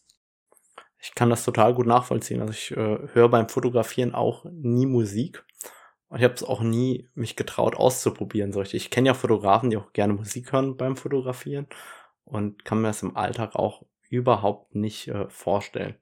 [0.99, 2.41] Ich kann das total gut nachvollziehen.
[2.41, 5.45] Also ich äh, höre beim Fotografieren auch nie Musik.
[6.09, 8.53] Und ich habe es auch nie mich getraut auszuprobieren.
[8.53, 11.69] So ich kenne ja Fotografen, die auch gerne Musik hören beim Fotografieren
[12.25, 15.95] und kann mir das im Alltag auch überhaupt nicht äh, vorstellen.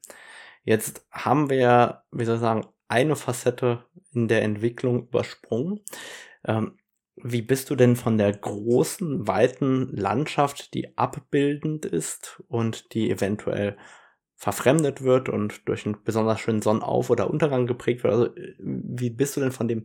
[0.65, 5.81] Jetzt haben wir, wie soll ich sagen, eine Facette in der Entwicklung übersprungen.
[6.45, 6.78] Ähm,
[7.23, 13.77] wie bist du denn von der großen, weiten Landschaft, die abbildend ist und die eventuell
[14.37, 18.15] verfremdet wird und durch einen besonders schönen Sonnenauf- oder Untergang geprägt wird?
[18.15, 19.85] Also, wie bist du denn von dem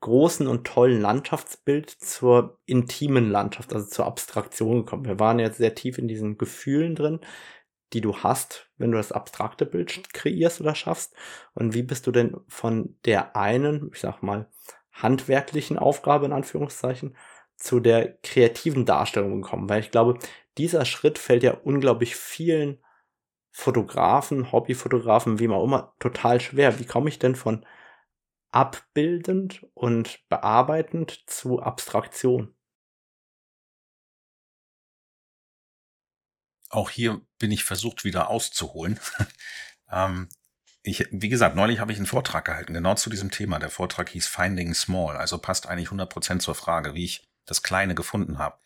[0.00, 5.06] großen und tollen Landschaftsbild zur intimen Landschaft, also zur Abstraktion gekommen?
[5.06, 7.20] Wir waren jetzt sehr tief in diesen Gefühlen drin
[7.92, 11.14] die du hast, wenn du das abstrakte Bild kreierst oder schaffst?
[11.54, 14.50] Und wie bist du denn von der einen, ich sag mal,
[15.02, 17.16] handwerklichen Aufgabe in Anführungszeichen
[17.56, 19.68] zu der kreativen Darstellung gekommen?
[19.68, 20.18] Weil ich glaube,
[20.58, 22.82] dieser Schritt fällt ja unglaublich vielen
[23.50, 26.78] Fotografen, Hobbyfotografen, wie man immer, total schwer.
[26.78, 27.64] Wie komme ich denn von
[28.50, 32.54] abbildend und bearbeitend zu Abstraktion?
[36.68, 38.98] Auch hier bin ich versucht, wieder auszuholen.
[39.90, 40.28] ähm,
[40.86, 43.58] ich, wie gesagt, neulich habe ich einen Vortrag gehalten, genau zu diesem Thema.
[43.58, 47.96] Der Vortrag hieß Finding Small, also passt eigentlich 100% zur Frage, wie ich das Kleine
[47.96, 48.58] gefunden habe.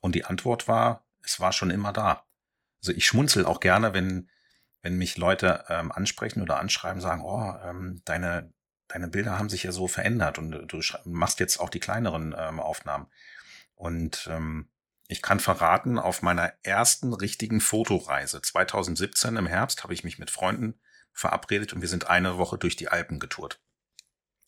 [0.00, 2.24] Und die Antwort war, es war schon immer da.
[2.80, 4.30] Also ich schmunzel auch gerne, wenn,
[4.82, 8.52] wenn mich Leute ähm, ansprechen oder anschreiben, sagen, oh, ähm, deine,
[8.86, 12.60] deine Bilder haben sich ja so verändert und du machst jetzt auch die kleineren ähm,
[12.60, 13.08] Aufnahmen.
[13.74, 14.68] Und ähm,
[15.08, 20.30] ich kann verraten, auf meiner ersten richtigen Fotoreise 2017 im Herbst habe ich mich mit
[20.30, 20.78] Freunden
[21.14, 23.60] verabredet und wir sind eine Woche durch die Alpen getourt.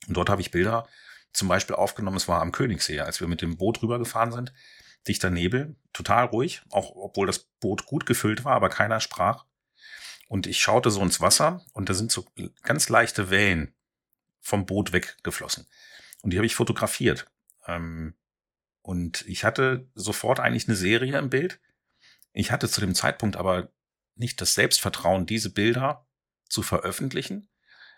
[0.07, 0.87] Und dort habe ich Bilder
[1.33, 4.53] zum Beispiel aufgenommen, es war am Königssee, als wir mit dem Boot rübergefahren sind.
[5.07, 9.45] Dichter Nebel, total ruhig, auch obwohl das Boot gut gefüllt war, aber keiner sprach.
[10.29, 12.27] Und ich schaute so ins Wasser und da sind so
[12.62, 13.75] ganz leichte Wellen
[14.41, 15.67] vom Boot weggeflossen.
[16.23, 17.31] Und die habe ich fotografiert.
[17.67, 18.14] Ähm,
[18.83, 21.61] und ich hatte sofort eigentlich eine Serie im Bild.
[22.33, 23.71] Ich hatte zu dem Zeitpunkt aber
[24.14, 26.06] nicht das Selbstvertrauen, diese Bilder
[26.49, 27.49] zu veröffentlichen.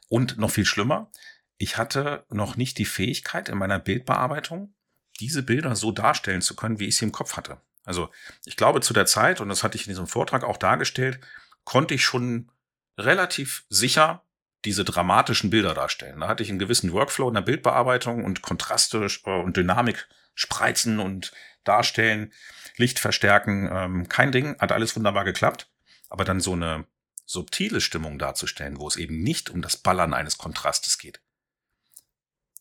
[0.09, 1.11] Und noch viel schlimmer,
[1.59, 4.74] ich hatte noch nicht die Fähigkeit in meiner Bildbearbeitung,
[5.20, 7.61] diese Bilder so darstellen zu können, wie ich sie im Kopf hatte.
[7.84, 8.11] Also
[8.44, 11.20] ich glaube zu der Zeit, und das hatte ich in diesem Vortrag auch dargestellt,
[11.64, 12.51] konnte ich schon
[12.96, 14.22] relativ sicher
[14.64, 16.20] diese dramatischen Bilder darstellen.
[16.20, 21.01] Da hatte ich einen gewissen Workflow in der Bildbearbeitung und Kontraste äh, und Dynamik spreizen
[21.01, 21.32] und
[21.64, 22.32] darstellen,
[22.76, 25.70] Licht verstärken, ähm, kein Ding, hat alles wunderbar geklappt.
[26.11, 26.86] Aber dann so eine
[27.29, 31.20] subtile Stimmung darzustellen, wo es eben nicht um das Ballern eines Kontrastes geht.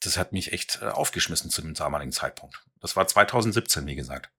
[0.02, 2.64] Das hat mich echt äh, aufgeschmissen zu dem damaligen Zeitpunkt.
[2.82, 4.30] Das war 2017, wie gesagt.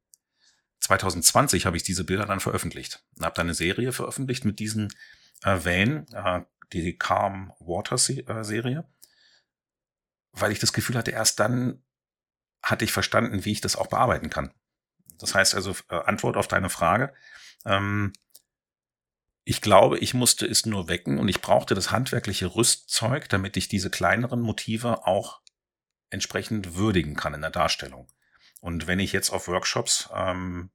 [0.81, 4.93] 2020 habe ich diese Bilder dann veröffentlicht und habe dann eine Serie veröffentlicht mit diesen
[5.45, 6.43] äh, Wellen, äh,
[6.74, 8.87] die Calm Water äh, Serie,
[10.33, 11.83] weil ich das Gefühl hatte, erst dann
[12.62, 14.53] hatte ich verstanden, wie ich das auch bearbeiten kann.
[15.18, 17.14] Das heißt also, äh, Antwort auf deine Frage.
[17.64, 18.12] Ähm,
[19.49, 23.66] ich glaube, ich musste es nur wecken und ich brauchte das handwerkliche Rüstzeug, damit ich
[23.66, 25.40] diese kleineren Motive auch
[26.11, 28.12] entsprechend würdigen kann in der Darstellung.
[28.61, 30.68] Und wenn ich jetzt auf Workshops ähm,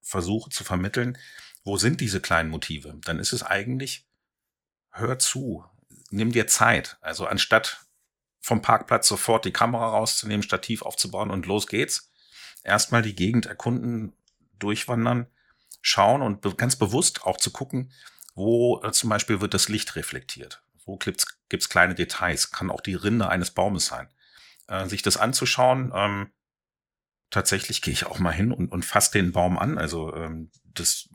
[0.00, 1.16] versuche zu vermitteln,
[1.62, 4.08] wo sind diese kleinen Motive, dann ist es eigentlich,
[4.90, 5.64] hör zu,
[6.10, 6.96] nimm dir Zeit.
[7.00, 7.86] Also anstatt
[8.40, 12.10] vom Parkplatz sofort die Kamera rauszunehmen, Stativ aufzubauen und los geht's,
[12.64, 14.16] erstmal die Gegend erkunden,
[14.58, 15.28] durchwandern,
[15.84, 17.92] schauen und ganz bewusst auch zu gucken,
[18.34, 20.62] wo äh, zum Beispiel wird das Licht reflektiert.
[20.86, 22.50] Wo gibt's, gibt's kleine Details?
[22.50, 24.08] Kann auch die Rinde eines Baumes sein.
[24.66, 26.32] Äh, sich das anzuschauen, ähm,
[27.30, 29.76] tatsächlich gehe ich auch mal hin und, und fasse den Baum an.
[29.76, 31.10] Also ähm, das,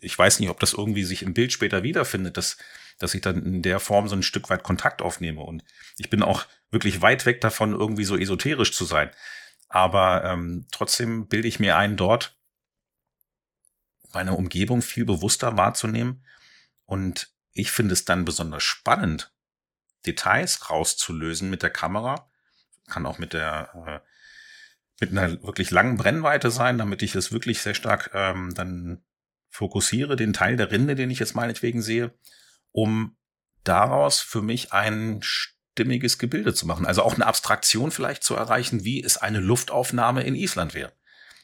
[0.00, 2.56] ich weiß nicht, ob das irgendwie sich im Bild später wiederfindet, dass,
[2.98, 5.42] dass ich dann in der Form so ein Stück weit Kontakt aufnehme.
[5.42, 5.64] Und
[5.98, 9.10] ich bin auch wirklich weit weg davon, irgendwie so esoterisch zu sein.
[9.68, 12.37] Aber ähm, trotzdem bilde ich mir ein, dort
[14.12, 16.24] meine Umgebung viel bewusster wahrzunehmen.
[16.84, 19.32] Und ich finde es dann besonders spannend,
[20.06, 22.30] Details rauszulösen mit der Kamera.
[22.86, 24.08] Kann auch mit der äh,
[25.00, 29.02] mit einer wirklich langen Brennweite sein, damit ich es wirklich sehr stark ähm, dann
[29.48, 32.12] fokussiere, den Teil der Rinde, den ich jetzt meinetwegen sehe,
[32.72, 33.16] um
[33.64, 36.86] daraus für mich ein stimmiges Gebilde zu machen.
[36.86, 40.92] Also auch eine Abstraktion vielleicht zu erreichen, wie es eine Luftaufnahme in Island wäre.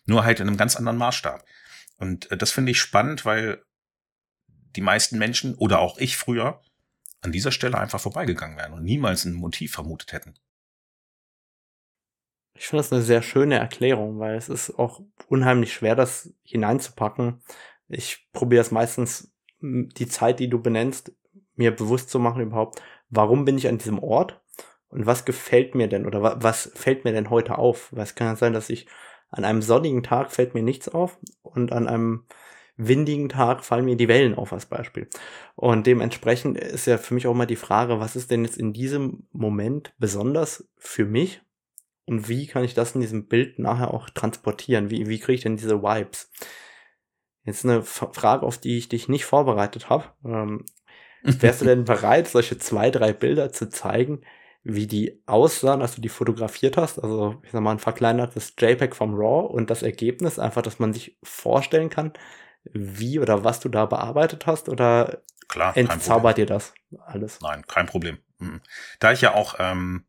[0.07, 1.45] Nur halt in einem ganz anderen Maßstab.
[1.97, 3.63] Und äh, das finde ich spannend, weil
[4.77, 6.61] die meisten Menschen oder auch ich früher
[7.21, 10.35] an dieser Stelle einfach vorbeigegangen wären und niemals ein Motiv vermutet hätten.
[12.57, 17.43] Ich finde das eine sehr schöne Erklärung, weil es ist auch unheimlich schwer, das hineinzupacken.
[17.89, 21.13] Ich probiere es meistens, die Zeit, die du benennst,
[21.57, 24.41] mir bewusst zu machen überhaupt, warum bin ich an diesem Ort
[24.89, 27.93] und was gefällt mir denn oder was fällt mir denn heute auf?
[27.93, 28.87] Weil es kann ja sein, dass ich
[29.35, 32.25] an einem sonnigen Tag fällt mir nichts auf und an einem
[32.77, 35.09] windigen Tag fallen mir die Wellen auf als Beispiel.
[35.55, 38.73] Und dementsprechend ist ja für mich auch mal die Frage, was ist denn jetzt in
[38.73, 41.43] diesem Moment besonders für mich
[42.07, 44.91] und wie kann ich das in diesem Bild nachher auch transportieren?
[44.91, 46.31] Wie, wie kriege ich denn diese Vibes?
[47.45, 50.05] Jetzt eine Frage, auf die ich dich nicht vorbereitet habe.
[50.25, 50.65] Ähm,
[51.23, 54.23] wärst du denn bereit, solche zwei, drei Bilder zu zeigen,
[54.65, 56.99] wie die aussahen, als du die fotografiert hast.
[56.99, 60.95] Also, ich sag mal, ein verkleinertes JPEG vom RAW und das Ergebnis, einfach, dass man
[60.95, 62.15] sich vorstellen kann,
[62.73, 66.73] wie oder was du da bearbeitet hast oder Klar, entzaubert dir das
[67.05, 67.39] alles?
[67.43, 68.19] Nein, kein Problem.
[68.39, 68.63] Mhm.
[69.01, 70.07] Da ich ja auch ähm,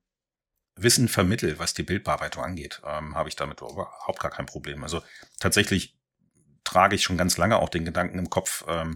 [0.77, 4.83] Wissen vermittel, was die Bildbearbeitung angeht, ähm, habe ich damit überhaupt gar kein Problem.
[4.83, 5.01] Also
[5.39, 5.97] tatsächlich
[6.63, 8.95] trage ich schon ganz lange auch den Gedanken im Kopf, ähm,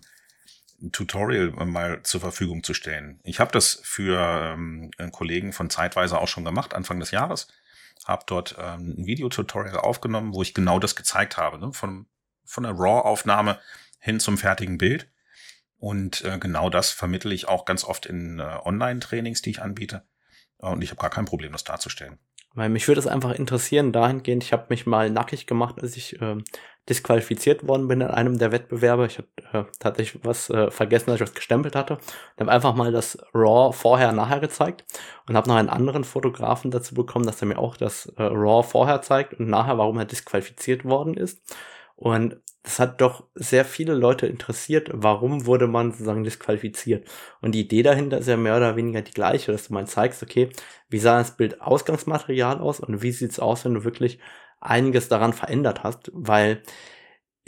[0.92, 3.20] Tutorial mal zur Verfügung zu stellen.
[3.24, 7.48] Ich habe das für ähm, Kollegen von Zeitweise auch schon gemacht, Anfang des Jahres.
[8.06, 11.74] Habe dort ähm, ein Videotutorial aufgenommen, wo ich genau das gezeigt habe, ne?
[11.74, 12.08] von,
[12.46, 13.60] von der RAW-Aufnahme
[14.00, 15.10] hin zum fertigen Bild.
[15.78, 20.04] Und äh, genau das vermittle ich auch ganz oft in äh, Online-Trainings, die ich anbiete.
[20.58, 22.20] Und ich habe gar kein Problem, das darzustellen.
[22.54, 26.20] Weil mich würde es einfach interessieren, dahingehend, ich habe mich mal nackig gemacht, als ich
[26.22, 26.38] äh,
[26.90, 29.06] disqualifiziert worden bin in einem der Wettbewerbe.
[29.06, 31.94] Ich hatte äh, tatsächlich was äh, vergessen, dass ich was gestempelt hatte.
[31.94, 34.86] Und habe einfach mal das Raw vorher, nachher gezeigt
[35.28, 38.68] und habe noch einen anderen Fotografen dazu bekommen, dass er mir auch das äh, Raw
[38.68, 41.42] vorher zeigt und nachher, warum er disqualifiziert worden ist.
[41.96, 47.08] Und das hat doch sehr viele Leute interessiert, warum wurde man sozusagen disqualifiziert.
[47.42, 50.22] Und die Idee dahinter ist ja mehr oder weniger die gleiche, dass du mal zeigst,
[50.24, 50.50] okay,
[50.90, 54.20] wie sah das Bild Ausgangsmaterial aus und wie sieht's aus, wenn du wirklich
[54.62, 56.64] einiges daran verändert hast, weil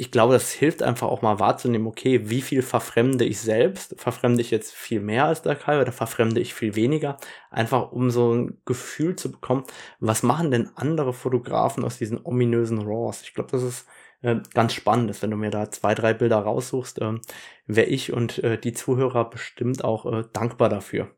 [0.02, 3.94] ich glaube, das hilft einfach auch mal wahrzunehmen, okay, wie viel verfremde ich selbst?
[4.00, 7.18] Verfremde ich jetzt viel mehr als der Kai oder verfremde ich viel weniger?
[7.52, 9.64] Einfach um so ein Gefühl zu bekommen,
[10.00, 13.22] was machen denn andere Fotografen aus diesen ominösen RAWs?
[13.22, 13.88] Ich glaube, das ist
[14.22, 17.20] äh, ganz spannend ist, wenn du mir da zwei, drei Bilder raussuchst, äh,
[17.68, 21.16] wäre ich und äh, die Zuhörer bestimmt auch äh, dankbar dafür.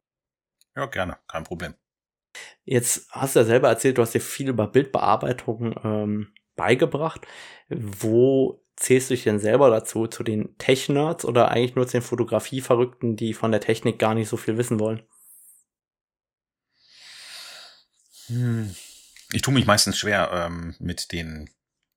[0.75, 1.75] Ja, gerne, kein Problem.
[2.65, 7.27] Jetzt hast du ja selber erzählt, du hast dir viel über Bildbearbeitung ähm, beigebracht.
[7.69, 10.07] Wo zählst du dich denn selber dazu?
[10.07, 14.29] Zu den Tech-Nerds oder eigentlich nur zu den Fotografie-Verrückten, die von der Technik gar nicht
[14.29, 15.03] so viel wissen wollen?
[18.27, 18.75] Hm.
[19.31, 21.49] Ich tue mich meistens schwer ähm, mit den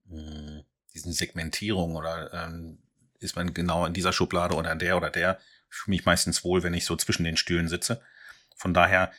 [0.06, 0.64] mh, hm,
[0.94, 2.78] diesen Segmentierungen oder ähm,
[3.20, 5.38] ist man genau in dieser Schublade oder der oder der.
[5.70, 8.00] Ich fühle mich meistens wohl, wenn ich so zwischen den Stühlen sitze.
[8.54, 9.12] Von daher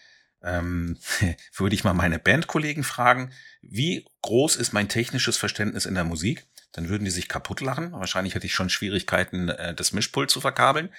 [0.47, 0.97] ähm,
[1.55, 3.31] würde ich mal meine Bandkollegen fragen,
[3.61, 6.47] wie groß ist mein technisches Verständnis in der Musik?
[6.71, 7.91] Dann würden die sich kaputt lachen.
[7.91, 10.89] Wahrscheinlich hätte ich schon Schwierigkeiten, äh, das Mischpult zu verkabeln.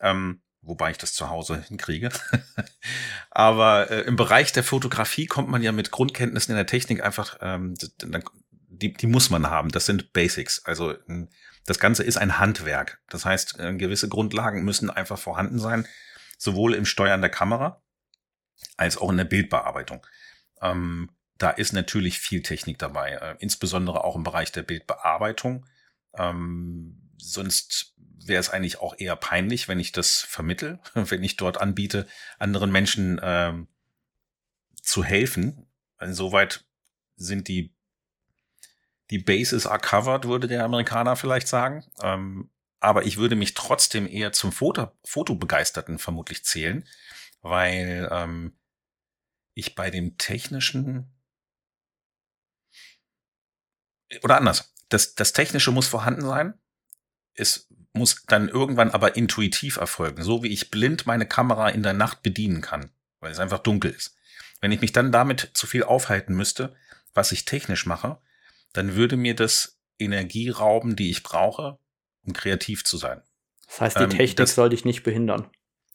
[0.00, 2.10] Ähm, wobei ich das zu Hause hinkriege.
[3.30, 7.38] Aber äh, im Bereich der Fotografie kommt man ja mit Grundkenntnissen in der Technik einfach,
[7.40, 7.74] ähm,
[8.68, 9.70] die, die muss man haben.
[9.70, 10.64] Das sind Basics.
[10.64, 10.94] Also
[11.66, 13.00] das Ganze ist ein Handwerk.
[13.08, 15.86] Das heißt, äh, gewisse Grundlagen müssen einfach vorhanden sein,
[16.38, 17.82] sowohl im Steuern der Kamera
[18.76, 20.06] als auch in der Bildbearbeitung.
[20.60, 25.66] Ähm, da ist natürlich viel Technik dabei, äh, insbesondere auch im Bereich der Bildbearbeitung.
[26.16, 31.60] Ähm, sonst wäre es eigentlich auch eher peinlich, wenn ich das vermittel, wenn ich dort
[31.60, 32.06] anbiete,
[32.38, 33.68] anderen Menschen ähm,
[34.82, 35.66] zu helfen.
[36.00, 36.64] Insoweit
[37.16, 37.74] sind die
[39.10, 41.84] die Bases are covered, würde der Amerikaner vielleicht sagen.
[42.02, 42.50] Ähm,
[42.80, 46.86] aber ich würde mich trotzdem eher zum Foto, Fotobegeisterten vermutlich zählen,
[47.42, 48.58] weil ähm,
[49.54, 51.12] ich bei dem technischen
[54.22, 56.54] oder anders, das, das Technische muss vorhanden sein.
[57.34, 61.92] Es muss dann irgendwann aber intuitiv erfolgen, so wie ich blind meine Kamera in der
[61.92, 64.16] Nacht bedienen kann, weil es einfach dunkel ist.
[64.60, 66.74] Wenn ich mich dann damit zu viel aufhalten müsste,
[67.14, 68.18] was ich technisch mache,
[68.72, 71.78] dann würde mir das Energie rauben, die ich brauche,
[72.24, 73.22] um kreativ zu sein.
[73.66, 75.50] Das heißt, die ähm, Technik das, soll dich nicht behindern.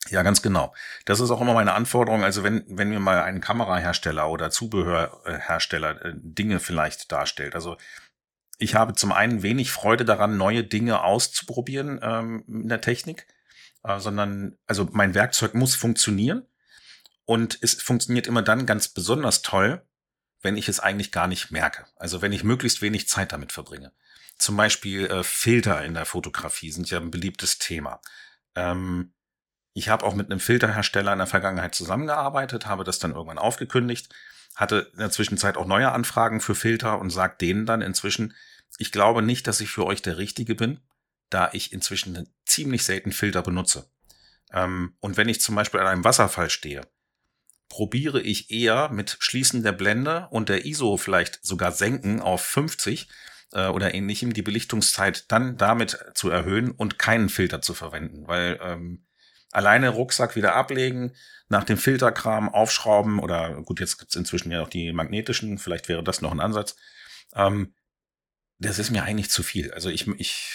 [0.09, 0.73] Ja, ganz genau.
[1.05, 2.23] Das ist auch immer meine Anforderung.
[2.23, 7.55] Also wenn, wenn mir mal ein Kamerahersteller oder Zubehörhersteller äh, Dinge vielleicht darstellt.
[7.55, 7.77] Also
[8.57, 13.27] ich habe zum einen wenig Freude daran, neue Dinge auszuprobieren ähm, in der Technik,
[13.83, 16.45] äh, sondern also mein Werkzeug muss funktionieren
[17.25, 19.85] und es funktioniert immer dann ganz besonders toll,
[20.41, 21.85] wenn ich es eigentlich gar nicht merke.
[21.95, 23.93] Also wenn ich möglichst wenig Zeit damit verbringe.
[24.37, 28.01] Zum Beispiel äh, Filter in der Fotografie sind ja ein beliebtes Thema.
[28.55, 29.12] Ähm,
[29.73, 34.09] ich habe auch mit einem Filterhersteller in der Vergangenheit zusammengearbeitet, habe das dann irgendwann aufgekündigt,
[34.55, 38.35] hatte in der Zwischenzeit auch neue Anfragen für Filter und sagt denen dann inzwischen,
[38.77, 40.79] ich glaube nicht, dass ich für euch der Richtige bin,
[41.29, 43.89] da ich inzwischen ziemlich selten Filter benutze.
[44.51, 46.81] Ähm, und wenn ich zum Beispiel an einem Wasserfall stehe,
[47.69, 53.07] probiere ich eher mit Schließen der Blende und der ISO vielleicht sogar senken auf 50
[53.53, 58.59] äh, oder ähnlichem, die Belichtungszeit dann damit zu erhöhen und keinen Filter zu verwenden, weil
[58.61, 59.05] ähm,
[59.53, 61.15] alleine Rucksack wieder ablegen,
[61.49, 66.03] nach dem Filterkram aufschrauben oder gut, jetzt gibt's inzwischen ja auch die magnetischen, vielleicht wäre
[66.03, 66.75] das noch ein Ansatz.
[67.35, 67.73] Ähm,
[68.59, 69.71] das ist mir eigentlich zu viel.
[69.71, 70.51] Also ich, ich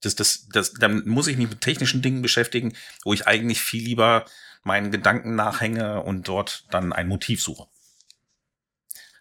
[0.00, 2.74] das, das, das, dann muss ich mich mit technischen Dingen beschäftigen,
[3.04, 4.24] wo ich eigentlich viel lieber
[4.62, 7.66] meinen Gedanken nachhänge und dort dann ein Motiv suche.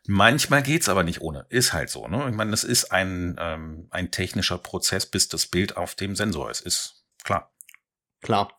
[0.05, 1.45] Manchmal geht's aber nicht ohne.
[1.49, 2.07] Ist halt so.
[2.07, 2.27] Ne?
[2.29, 6.51] Ich meine, das ist ein, ähm, ein technischer Prozess, bis das Bild auf dem Sensor
[6.51, 6.61] ist.
[6.61, 7.52] Ist klar.
[8.23, 8.57] Klar.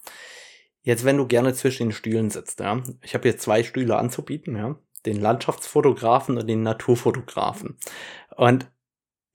[0.82, 2.82] Jetzt, wenn du gerne zwischen den Stühlen sitzt, ja.
[3.02, 4.76] Ich habe hier zwei Stühle anzubieten, ja.
[5.06, 7.78] Den Landschaftsfotografen und den Naturfotografen.
[8.36, 8.70] Und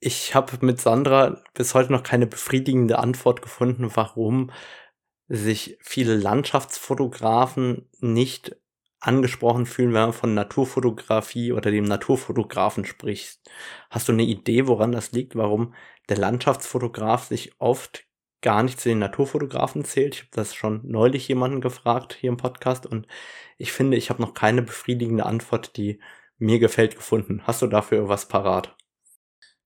[0.00, 4.50] ich habe mit Sandra bis heute noch keine befriedigende Antwort gefunden, warum
[5.28, 8.56] sich viele Landschaftsfotografen nicht
[9.00, 13.40] angesprochen fühlen, wenn man von Naturfotografie oder dem Naturfotografen spricht.
[13.90, 15.74] Hast du eine Idee, woran das liegt, warum
[16.08, 18.04] der Landschaftsfotograf sich oft
[18.42, 20.14] gar nicht zu den Naturfotografen zählt.
[20.14, 23.06] Ich habe das schon neulich jemanden gefragt hier im Podcast und
[23.58, 26.00] ich finde, ich habe noch keine befriedigende Antwort, die
[26.38, 27.42] mir gefällt, gefunden.
[27.46, 28.74] Hast du dafür was parat?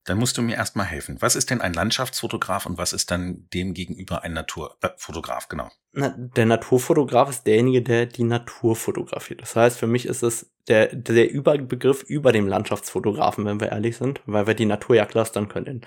[0.03, 1.17] Dann musst du mir erstmal helfen.
[1.19, 5.69] Was ist denn ein Landschaftsfotograf und was ist dann dem gegenüber ein Naturfotograf, äh, genau?
[5.93, 9.41] Na, der Naturfotograf ist derjenige, der die Natur fotografiert.
[9.41, 13.97] Das heißt, für mich ist es der, der Überbegriff über dem Landschaftsfotografen, wenn wir ehrlich
[13.97, 15.81] sind, weil wir die Natur ja clustern können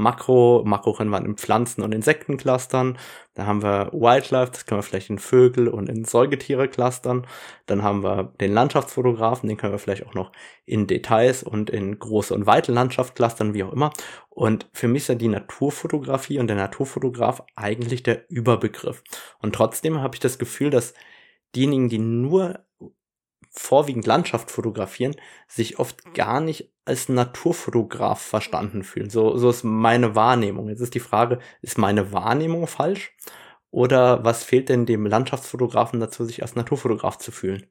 [0.00, 2.98] Makro, Makro können wir in Pflanzen- und Insekten clustern.
[3.34, 7.26] Dann haben wir Wildlife, das können wir vielleicht in Vögel und in Säugetiere clustern.
[7.66, 10.32] Dann haben wir den Landschaftsfotografen, den können wir vielleicht auch noch
[10.64, 13.92] in Details und in große und weite Landschaft clustern, wie auch immer.
[14.28, 19.02] Und für mich ist ja die Naturfotografie und der Naturfotograf eigentlich der Überbegriff.
[19.40, 20.94] Und trotzdem habe ich das Gefühl, dass
[21.54, 22.60] diejenigen, die nur
[23.60, 25.14] vorwiegend Landschaft fotografieren,
[25.46, 29.10] sich oft gar nicht als Naturfotograf verstanden fühlen.
[29.10, 30.68] So, so ist meine Wahrnehmung.
[30.68, 33.12] Jetzt ist die Frage, ist meine Wahrnehmung falsch?
[33.70, 37.66] Oder was fehlt denn dem Landschaftsfotografen dazu, sich als Naturfotograf zu fühlen?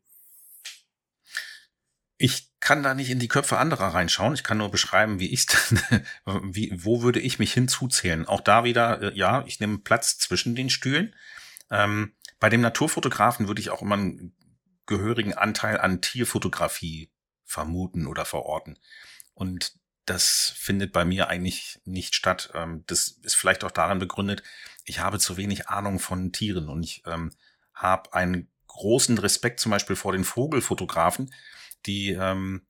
[2.17, 4.35] Ich kann da nicht in die Köpfe anderer reinschauen.
[4.35, 5.47] Ich kann nur beschreiben, wie ich
[6.43, 8.27] wie, wo würde ich mich hinzuzählen.
[8.27, 11.15] Auch da wieder, äh, ja, ich nehme Platz zwischen den Stühlen.
[11.71, 14.35] Ähm, bei dem Naturfotografen würde ich auch immer einen
[14.89, 17.09] gehörigen Anteil an Tierfotografie
[17.45, 18.77] vermuten oder verorten.
[19.33, 19.73] Und
[20.05, 22.51] das findet bei mir eigentlich nicht statt.
[22.53, 24.43] Ähm, das ist vielleicht auch daran begründet,
[24.83, 27.31] ich habe zu wenig Ahnung von Tieren und ich ähm,
[27.73, 31.33] habe einen großen Respekt zum Beispiel vor den Vogelfotografen,
[31.85, 32.65] die ähm,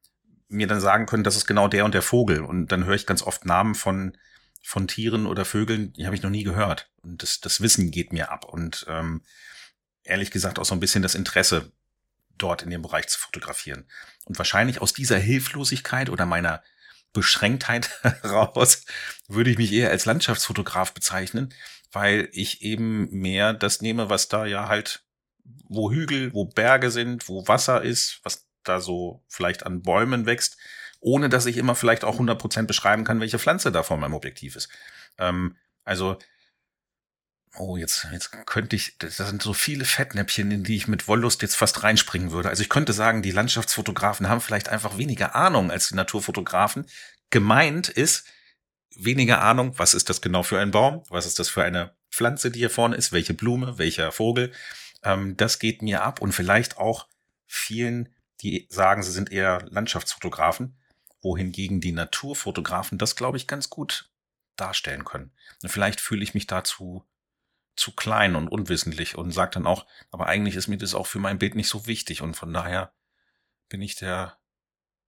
[0.49, 2.41] mir dann sagen können, das ist genau der und der Vogel.
[2.41, 4.17] Und dann höre ich ganz oft Namen von,
[4.61, 6.91] von Tieren oder Vögeln, die habe ich noch nie gehört.
[7.01, 8.45] Und das, das Wissen geht mir ab.
[8.45, 9.21] Und ähm,
[10.03, 11.71] ehrlich gesagt auch so ein bisschen das Interesse,
[12.41, 13.87] dort in dem Bereich zu fotografieren.
[14.25, 16.63] Und wahrscheinlich aus dieser Hilflosigkeit oder meiner
[17.13, 18.85] Beschränktheit heraus
[19.27, 21.53] würde ich mich eher als Landschaftsfotograf bezeichnen,
[21.91, 25.03] weil ich eben mehr das nehme, was da ja halt,
[25.67, 30.57] wo Hügel, wo Berge sind, wo Wasser ist, was da so vielleicht an Bäumen wächst,
[30.99, 34.55] ohne dass ich immer vielleicht auch 100% beschreiben kann, welche Pflanze da vor meinem Objektiv
[34.55, 34.69] ist.
[35.17, 36.17] Ähm, also
[37.55, 41.41] Oh, jetzt, jetzt könnte ich, das sind so viele Fettnäpfchen, in die ich mit Wollust
[41.41, 42.49] jetzt fast reinspringen würde.
[42.49, 46.85] Also ich könnte sagen, die Landschaftsfotografen haben vielleicht einfach weniger Ahnung als die Naturfotografen.
[47.31, 48.25] Gemeint ist
[48.95, 52.51] weniger Ahnung, was ist das genau für ein Baum, was ist das für eine Pflanze,
[52.51, 54.51] die hier vorne ist, welche Blume, welcher Vogel.
[55.03, 57.07] Ähm, das geht mir ab und vielleicht auch
[57.45, 58.09] vielen,
[58.41, 60.77] die sagen, sie sind eher Landschaftsfotografen,
[61.21, 64.09] wohingegen die Naturfotografen das, glaube ich, ganz gut
[64.55, 65.31] darstellen können.
[65.63, 67.03] Und vielleicht fühle ich mich dazu
[67.79, 71.19] zu klein und unwissentlich und sagt dann auch, aber eigentlich ist mir das auch für
[71.19, 72.91] mein Bild nicht so wichtig und von daher
[73.69, 74.37] bin ich der,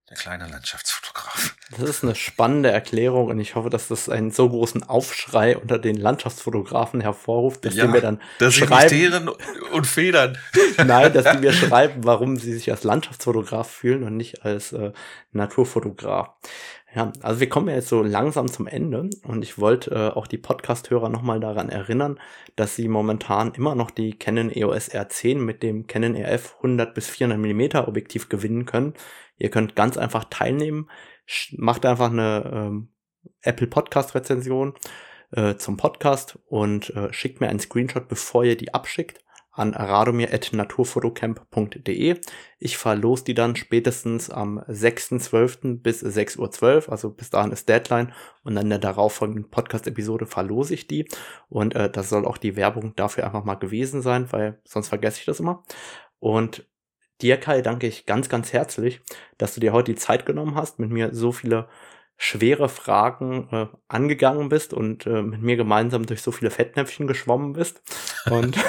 [0.08, 1.56] der kleine Landschaftsfotograf.
[1.70, 5.78] Das ist eine spannende Erklärung und ich hoffe, dass das einen so großen Aufschrei unter
[5.78, 9.30] den Landschaftsfotografen hervorruft, dass ja, die mir dann dass schreiben
[9.72, 10.38] und Federn.
[10.84, 14.92] Nein, dass die mir schreiben, warum sie sich als Landschaftsfotograf fühlen und nicht als äh,
[15.32, 16.30] Naturfotograf.
[16.94, 20.26] Ja, also wir kommen ja jetzt so langsam zum Ende und ich wollte äh, auch
[20.26, 22.20] die Podcast-Hörer nochmal daran erinnern,
[22.54, 27.08] dass sie momentan immer noch die Canon EOS R10 mit dem Canon RF 100 bis
[27.08, 28.92] 400 mm Objektiv gewinnen können.
[29.38, 30.90] Ihr könnt ganz einfach teilnehmen,
[31.52, 32.88] macht einfach eine ähm,
[33.40, 34.74] Apple Podcast Rezension
[35.30, 39.18] äh, zum Podcast und äh, schickt mir einen Screenshot, bevor ihr die abschickt
[39.52, 42.20] an radomir.naturfotocamp.de.
[42.58, 45.82] Ich verlose die dann spätestens am 6.12.
[45.82, 50.72] bis 6.12 Uhr, also bis dahin ist Deadline und dann in der darauffolgenden Podcast-Episode verlose
[50.74, 51.06] ich die
[51.48, 55.18] und äh, das soll auch die Werbung dafür einfach mal gewesen sein, weil sonst vergesse
[55.20, 55.62] ich das immer.
[56.18, 56.66] Und
[57.20, 59.00] dir, Kai, danke ich ganz, ganz herzlich,
[59.38, 61.68] dass du dir heute die Zeit genommen hast, mit mir so viele
[62.16, 67.52] schwere Fragen äh, angegangen bist und äh, mit mir gemeinsam durch so viele Fettnäpfchen geschwommen
[67.54, 67.82] bist.
[68.30, 68.56] Und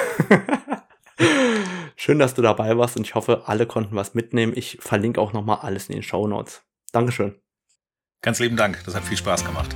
[1.96, 4.52] Schön, dass du dabei warst und ich hoffe, alle konnten was mitnehmen.
[4.56, 6.62] Ich verlinke auch nochmal alles in den Show Notes.
[6.92, 7.40] Dankeschön.
[8.20, 9.74] Ganz lieben Dank, das hat viel Spaß gemacht.